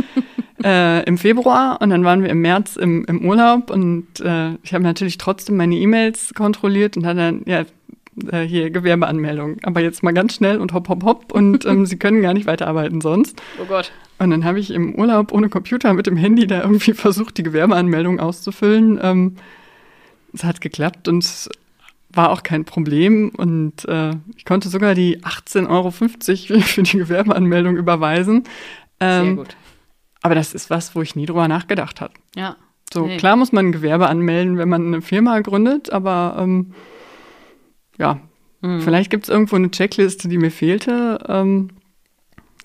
äh, 0.64 1.04
im 1.04 1.18
Februar 1.18 1.82
und 1.82 1.90
dann 1.90 2.06
waren 2.06 2.24
wir 2.24 2.30
im 2.30 2.42
März 2.42 2.78
im, 2.78 3.04
im 3.06 3.26
Urlaub 3.26 3.70
und 3.70 4.08
äh, 4.22 4.54
ich 4.64 4.74
habe 4.74 4.84
natürlich 4.84 5.18
trotzdem 5.18 5.58
meine 5.58 5.76
E-Mails 5.76 6.34
kontrolliert 6.34 6.96
und 6.96 7.06
hatte 7.06 7.20
dann, 7.20 7.42
ja, 7.46 7.66
äh, 8.32 8.42
hier 8.42 8.70
Gewerbeanmeldung. 8.70 9.58
Aber 9.64 9.82
jetzt 9.82 10.04
mal 10.04 10.14
ganz 10.14 10.36
schnell 10.36 10.60
und 10.60 10.74
hopp, 10.74 10.88
hopp, 10.90 11.04
hopp 11.04 11.32
und 11.34 11.66
ähm, 11.66 11.86
sie 11.86 11.98
können 11.98 12.22
gar 12.22 12.34
nicht 12.34 12.46
weiterarbeiten 12.46 13.02
sonst. 13.02 13.42
Oh 13.62 13.66
Gott. 13.66 13.92
Und 14.22 14.30
dann 14.30 14.46
habe 14.46 14.60
ich 14.60 14.70
im 14.70 14.94
Urlaub 14.94 15.32
ohne 15.32 15.50
Computer 15.50 15.96
mit 15.96 16.06
dem 16.06 16.16
Handy 16.16 16.46
da 16.46 16.62
irgendwie 16.62 16.94
versucht, 16.94 17.40
die 17.40 17.44
Gewerbeanmeldung 17.44 18.20
auszufüllen. 18.20 19.00
Ähm, 19.02 19.38
es 20.32 20.44
hat 20.44 20.62
geklappt 20.62 21.08
und 21.08 21.24
es 21.24 21.50
war 22.12 22.30
auch 22.30 22.44
kein 22.44 22.64
Problem. 22.64 23.30
Und 23.30 23.84
äh, 23.86 24.12
ich 24.38 24.46
konnte 24.46 24.70
sogar 24.70 24.94
die 24.94 25.22
18,50 25.22 25.70
Euro 25.70 26.62
für 26.62 26.84
die 26.84 26.98
Gewerbeanmeldung 27.00 27.78
überweisen. 27.78 28.44
Ähm, 29.00 29.26
Sehr 29.26 29.36
gut. 29.38 29.56
Aber 30.22 30.36
das 30.36 30.54
ist 30.54 30.70
was, 30.70 30.96
wo 30.96 31.02
ich 31.02 31.16
nie 31.16 31.26
drüber 31.26 31.48
nachgedacht 31.48 32.00
habe. 32.00 32.14
Ja. 32.36 32.58
So, 32.94 33.08
nee. 33.08 33.18
klar 33.18 33.36
muss 33.38 33.52
man 33.52 33.68
ein 33.68 33.72
Gewerbe 33.72 34.08
anmelden, 34.08 34.60
wenn 34.60 34.70
man 34.70 34.86
eine 34.86 35.02
Firma 35.02 35.40
gründet, 35.40 35.92
aber 35.92 36.36
ähm, 36.38 36.76
ja, 37.98 38.20
mhm. 38.62 38.82
vielleicht 38.82 39.10
gibt 39.10 39.24
es 39.24 39.30
irgendwo 39.30 39.56
eine 39.56 39.72
Checkliste, 39.72 40.28
die 40.28 40.38
mir 40.38 40.52
fehlte. 40.52 41.18
Ähm, 41.28 41.70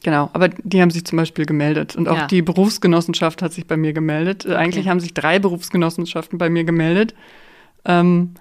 Genau, 0.03 0.31
aber 0.33 0.49
die 0.49 0.81
haben 0.81 0.91
sich 0.91 1.05
zum 1.05 1.17
Beispiel 1.17 1.47
gemeldet. 1.47 1.97
Und 1.97 2.09
auch 2.09 2.17
ja. 2.17 2.27
die 2.27 2.43
Berufsgenossenschaft 2.43 3.43
hat 3.43 3.53
sich 3.53 3.67
bei 3.67 3.77
mir 3.77 3.93
gemeldet. 3.93 4.45
Äh, 4.45 4.51
okay. 4.51 4.57
Eigentlich 4.57 4.89
haben 4.89 5.01
sich 5.01 5.15
drei 5.15 5.39
Berufsgenossenschaften 5.39 6.39
bei 6.39 6.51
mir 6.51 6.65
gemeldet. 6.65 7.15
Ähm, 7.85 8.35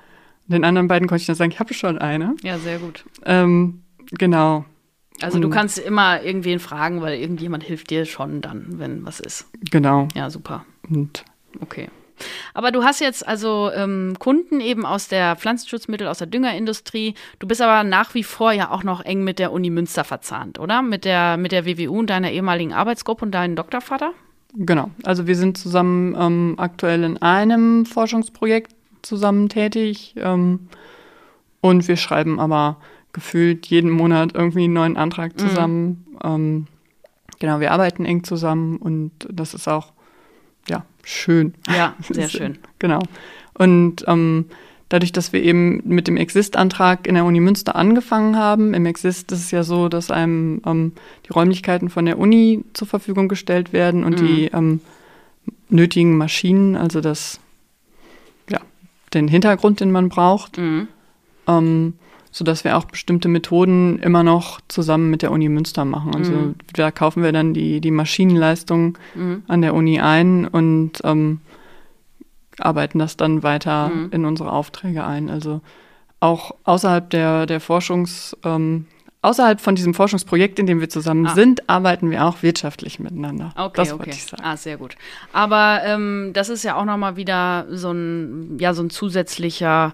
den 0.48 0.64
anderen 0.64 0.88
beiden 0.88 1.08
konnte 1.08 1.22
ich 1.22 1.28
dann 1.28 1.36
sagen, 1.36 1.52
ich 1.52 1.60
habe 1.60 1.74
schon 1.74 1.98
eine. 1.98 2.36
Ja, 2.44 2.58
sehr 2.58 2.78
gut. 2.80 3.06
Ähm, 3.26 3.82
genau. 4.12 4.66
Also 5.22 5.38
Und, 5.38 5.42
du 5.44 5.50
kannst 5.50 5.80
immer 5.80 6.22
irgendwen 6.22 6.60
fragen, 6.60 7.02
weil 7.02 7.20
irgendjemand 7.20 7.64
hilft 7.64 7.90
dir 7.90 8.06
schon 8.06 8.42
dann, 8.42 8.80
wenn 8.80 9.06
was 9.06 9.20
ist. 9.20 9.48
Genau. 9.72 10.08
Ja, 10.14 10.30
super. 10.30 10.66
Und 10.90 11.24
okay. 11.62 11.90
Aber 12.54 12.72
du 12.72 12.84
hast 12.84 13.00
jetzt 13.00 13.28
also 13.28 13.72
ähm, 13.74 14.16
Kunden 14.20 14.60
eben 14.60 14.86
aus 14.86 15.08
der 15.08 15.36
Pflanzenschutzmittel, 15.36 16.08
aus 16.08 16.20
der 16.20 16.28
Düngerindustrie. 16.28 17.16
Du 17.40 17.48
bist 17.48 17.62
aber 17.62 17.88
nach 17.88 18.14
wie 18.14 18.24
vor 18.24 18.52
ja 18.52 18.72
auch 18.72 18.84
noch 18.84 19.04
eng 19.04 19.24
mit 19.24 19.40
der 19.40 19.52
Uni 19.52 19.70
Münster 19.70 20.04
verzahnt, 20.04 20.60
oder? 20.60 20.82
Mit 20.82 21.06
der, 21.06 21.38
mit 21.38 21.52
der 21.52 21.66
WWU 21.66 22.00
und 22.00 22.10
deiner 22.10 22.32
ehemaligen 22.32 22.74
Arbeitsgruppe 22.74 23.26
und 23.26 23.32
deinem 23.32 23.56
Doktorvater? 23.56 24.12
Genau. 24.54 24.90
Also 25.04 25.28
wir 25.28 25.36
sind 25.36 25.58
zusammen 25.58 26.16
ähm, 26.18 26.56
aktuell 26.58 27.04
in 27.04 27.22
einem 27.22 27.86
Forschungsprojekt 27.86 28.74
zusammen 29.02 29.50
tätig. 29.50 30.16
Ähm, 30.18 30.68
und 31.62 31.88
wir 31.88 31.98
schreiben 31.98 32.40
aber 32.40 32.78
gefühlt 33.12 33.66
jeden 33.68 33.90
Monat 33.90 34.36
irgendwie 34.36 34.66
einen 34.66 34.74
neuen 34.74 34.98
Antrag 34.98 35.34
mhm. 35.34 35.40
zusammen. 35.40 36.06
Mhm. 36.24 36.68
genau, 37.40 37.60
wir 37.60 37.72
arbeiten 37.72 38.06
eng 38.06 38.24
zusammen 38.24 38.78
und 38.78 39.12
das 39.32 39.54
ist 39.54 39.68
auch 39.68 39.94
schön. 41.06 41.54
Ja, 41.70 41.96
sehr 42.10 42.28
schön. 42.28 42.58
genau. 42.80 43.02
Und 43.54 44.04
ähm, 44.08 44.46
dadurch, 44.90 45.12
dass 45.12 45.34
wir 45.34 45.42
eben 45.42 45.82
mit 45.86 46.08
dem 46.08 46.18
Exist-Antrag 46.18 47.08
in 47.08 47.16
der 47.16 47.26
Uni 47.26 47.40
Münster 47.40 47.76
angefangen 47.76 48.36
haben, 48.36 48.74
im 48.74 48.86
Exist 48.86 49.32
ist 49.32 49.40
es 49.40 49.52
ja 49.52 49.64
so, 49.64 49.88
dass 49.88 50.12
einem 50.12 50.62
ähm, 50.66 50.92
die 51.28 51.34
Räumlichkeiten 51.34 51.90
von 51.90 52.06
der 52.06 52.20
Uni 52.20 52.64
zur 52.74 52.88
Verfügung 52.88 53.28
gestellt 53.28 53.72
werden 53.74 54.04
und 54.04 54.22
mhm. 54.22 54.26
die 54.26 54.46
ähm, 54.48 54.82
nötigen 55.70 56.18
Maschinen, 56.18 56.76
also 56.76 57.02
das, 57.02 57.40
ja, 58.50 58.60
den 59.14 59.28
Hintergrund, 59.28 59.80
den 59.80 59.92
man 59.92 60.10
braucht. 60.10 60.58
Mhm. 60.58 60.88
Ähm, 61.48 61.94
sodass 62.36 62.66
wir 62.66 62.76
auch 62.76 62.84
bestimmte 62.84 63.30
Methoden 63.30 63.98
immer 64.00 64.22
noch 64.22 64.60
zusammen 64.68 65.10
mit 65.10 65.22
der 65.22 65.32
Uni 65.32 65.48
Münster 65.48 65.86
machen. 65.86 66.14
Also 66.14 66.34
mhm. 66.34 66.56
da 66.74 66.92
kaufen 66.92 67.24
wir 67.24 67.32
dann 67.32 67.54
die, 67.54 67.80
die 67.80 67.92
Maschinenleistung 67.92 68.98
mhm. 69.14 69.44
an 69.48 69.62
der 69.62 69.74
Uni 69.74 70.02
ein 70.02 70.46
und 70.46 71.00
ähm, 71.06 71.40
arbeiten 72.60 73.00
das 73.00 73.16
dann 73.16 73.42
weiter 73.42 73.88
mhm. 73.88 74.10
in 74.12 74.26
unsere 74.26 74.52
Aufträge 74.52 75.06
ein. 75.06 75.30
Also 75.30 75.62
auch 76.20 76.54
außerhalb 76.66 77.10
der, 77.10 77.46
der 77.46 77.62
Forschungs, 77.62 78.36
ähm, 78.44 78.88
außerhalb 79.22 79.62
von 79.62 79.76
diesem 79.76 79.94
Forschungsprojekt, 79.94 80.60
in 80.60 80.68
dem 80.68 80.82
wir 80.82 80.90
zusammen 80.90 81.28
ah. 81.28 81.36
sind, 81.36 81.70
arbeiten 81.70 82.12
wir 82.12 82.26
auch 82.26 82.44
wirtschaftlich 82.44 83.00
miteinander. 83.00 83.54
Okay, 83.56 83.72
das 83.76 83.94
okay. 83.94 84.10
Ich 84.10 84.26
sagen. 84.26 84.44
Ah, 84.44 84.58
sehr 84.58 84.76
gut. 84.76 84.98
Aber 85.32 85.84
ähm, 85.86 86.32
das 86.34 86.50
ist 86.50 86.66
ja 86.66 86.76
auch 86.76 86.86
nochmal 86.86 87.16
wieder 87.16 87.66
so 87.70 87.94
ein, 87.94 88.58
ja, 88.60 88.74
so 88.74 88.84
ein 88.84 88.90
zusätzlicher 88.90 89.94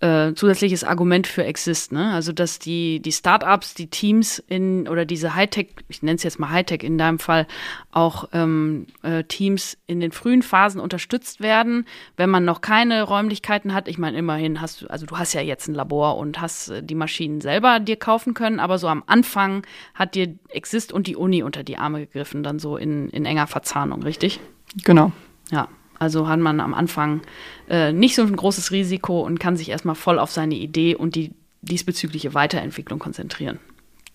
äh, 0.00 0.32
zusätzliches 0.34 0.82
Argument 0.82 1.26
für 1.26 1.44
Exist, 1.44 1.92
ne? 1.92 2.12
Also 2.12 2.32
dass 2.32 2.58
die, 2.58 3.00
die 3.00 3.12
Startups, 3.12 3.74
die 3.74 3.88
Teams 3.88 4.42
in 4.48 4.88
oder 4.88 5.04
diese 5.04 5.34
Hightech, 5.34 5.68
ich 5.88 6.02
nenne 6.02 6.16
es 6.16 6.22
jetzt 6.22 6.38
mal 6.38 6.50
Hightech 6.50 6.82
in 6.82 6.96
deinem 6.96 7.18
Fall, 7.18 7.46
auch 7.92 8.28
ähm, 8.32 8.86
äh, 9.02 9.24
Teams 9.24 9.76
in 9.86 10.00
den 10.00 10.12
frühen 10.12 10.42
Phasen 10.42 10.80
unterstützt 10.80 11.40
werden, 11.40 11.86
wenn 12.16 12.30
man 12.30 12.46
noch 12.46 12.62
keine 12.62 13.02
Räumlichkeiten 13.02 13.74
hat. 13.74 13.88
Ich 13.88 13.98
meine, 13.98 14.16
immerhin 14.16 14.62
hast 14.62 14.82
du, 14.82 14.86
also 14.86 15.04
du 15.04 15.18
hast 15.18 15.34
ja 15.34 15.42
jetzt 15.42 15.68
ein 15.68 15.74
Labor 15.74 16.16
und 16.16 16.40
hast 16.40 16.70
äh, 16.70 16.82
die 16.82 16.94
Maschinen 16.94 17.42
selber 17.42 17.78
dir 17.78 17.96
kaufen 17.96 18.32
können, 18.32 18.58
aber 18.58 18.78
so 18.78 18.88
am 18.88 19.04
Anfang 19.06 19.66
hat 19.94 20.14
dir 20.14 20.34
Exist 20.48 20.92
und 20.92 21.08
die 21.08 21.16
Uni 21.16 21.42
unter 21.42 21.62
die 21.62 21.76
Arme 21.76 22.00
gegriffen, 22.00 22.42
dann 22.42 22.58
so 22.58 22.78
in, 22.78 23.10
in 23.10 23.26
enger 23.26 23.46
Verzahnung, 23.46 24.02
richtig? 24.02 24.40
Genau. 24.82 25.12
Ja. 25.50 25.68
Also 26.00 26.26
hat 26.26 26.40
man 26.40 26.60
am 26.60 26.74
Anfang 26.74 27.20
äh, 27.68 27.92
nicht 27.92 28.16
so 28.16 28.22
ein 28.22 28.34
großes 28.34 28.72
Risiko 28.72 29.20
und 29.20 29.38
kann 29.38 29.56
sich 29.56 29.68
erstmal 29.68 29.94
voll 29.94 30.18
auf 30.18 30.32
seine 30.32 30.56
Idee 30.56 30.96
und 30.96 31.14
die 31.14 31.32
diesbezügliche 31.62 32.32
Weiterentwicklung 32.32 32.98
konzentrieren. 32.98 33.58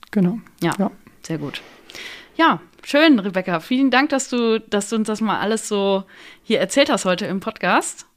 Genau. 0.09 0.39
Ja, 0.61 0.73
ja. 0.79 0.91
sehr 1.21 1.37
gut. 1.37 1.61
Ja, 2.35 2.59
schön, 2.83 3.19
Rebecca. 3.19 3.59
Vielen 3.59 3.91
Dank, 3.91 4.09
dass 4.09 4.29
du, 4.29 4.59
dass 4.59 4.89
du 4.89 4.95
uns 4.95 5.07
das 5.07 5.21
mal 5.21 5.39
alles 5.39 5.67
so 5.67 6.03
hier 6.43 6.59
erzählt 6.59 6.89
hast 6.89 7.05
heute 7.05 7.27
im 7.27 7.39
Podcast. 7.39 8.07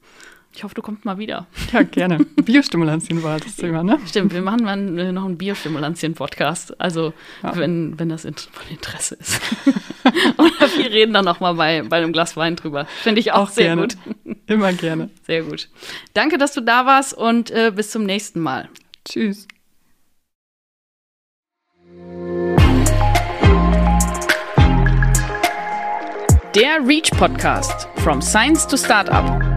Ich 0.55 0.65
hoffe, 0.65 0.75
du 0.75 0.83
kommst 0.83 1.05
mal 1.05 1.19
wieder. 1.19 1.47
Ja, 1.73 1.83
gerne. 1.83 2.25
Biostimulantien 2.43 3.23
war 3.23 3.39
das 3.39 3.57
Thema, 3.57 3.83
ne? 3.83 3.99
Stimmt, 4.07 4.33
wir 4.33 4.41
machen 4.41 4.65
mal 4.65 4.99
äh, 4.99 5.13
noch 5.13 5.27
einen 5.27 5.37
Biostimulantien-Podcast. 5.37 6.81
Also, 6.81 7.13
ja. 7.43 7.55
wenn, 7.57 7.99
wenn 7.99 8.09
das 8.09 8.23
von 8.23 8.33
Interesse 8.71 9.17
ist. 9.17 9.41
Oder 10.39 10.69
wir 10.77 10.91
reden 10.91 11.13
dann 11.13 11.27
noch 11.27 11.41
mal 11.41 11.53
bei, 11.55 11.83
bei 11.83 11.99
einem 11.99 12.13
Glas 12.13 12.37
Wein 12.37 12.57
drüber. 12.57 12.87
Finde 13.03 13.21
ich 13.21 13.33
auch, 13.33 13.49
auch 13.49 13.51
sehr 13.51 13.67
gerne. 13.67 13.83
gut. 13.83 13.97
Immer 14.47 14.73
gerne. 14.73 15.11
Sehr 15.27 15.43
gut. 15.43 15.69
Danke, 16.15 16.39
dass 16.39 16.55
du 16.55 16.63
da 16.63 16.87
warst 16.87 17.13
und 17.13 17.51
äh, 17.51 17.71
bis 17.75 17.91
zum 17.91 18.05
nächsten 18.05 18.41
Mal. 18.41 18.69
Tschüss. 19.05 19.47
Der 26.55 26.85
Reach 26.85 27.11
Podcast. 27.11 27.87
From 27.99 28.23
Science 28.23 28.67
to 28.67 28.77
Startup 28.77 29.48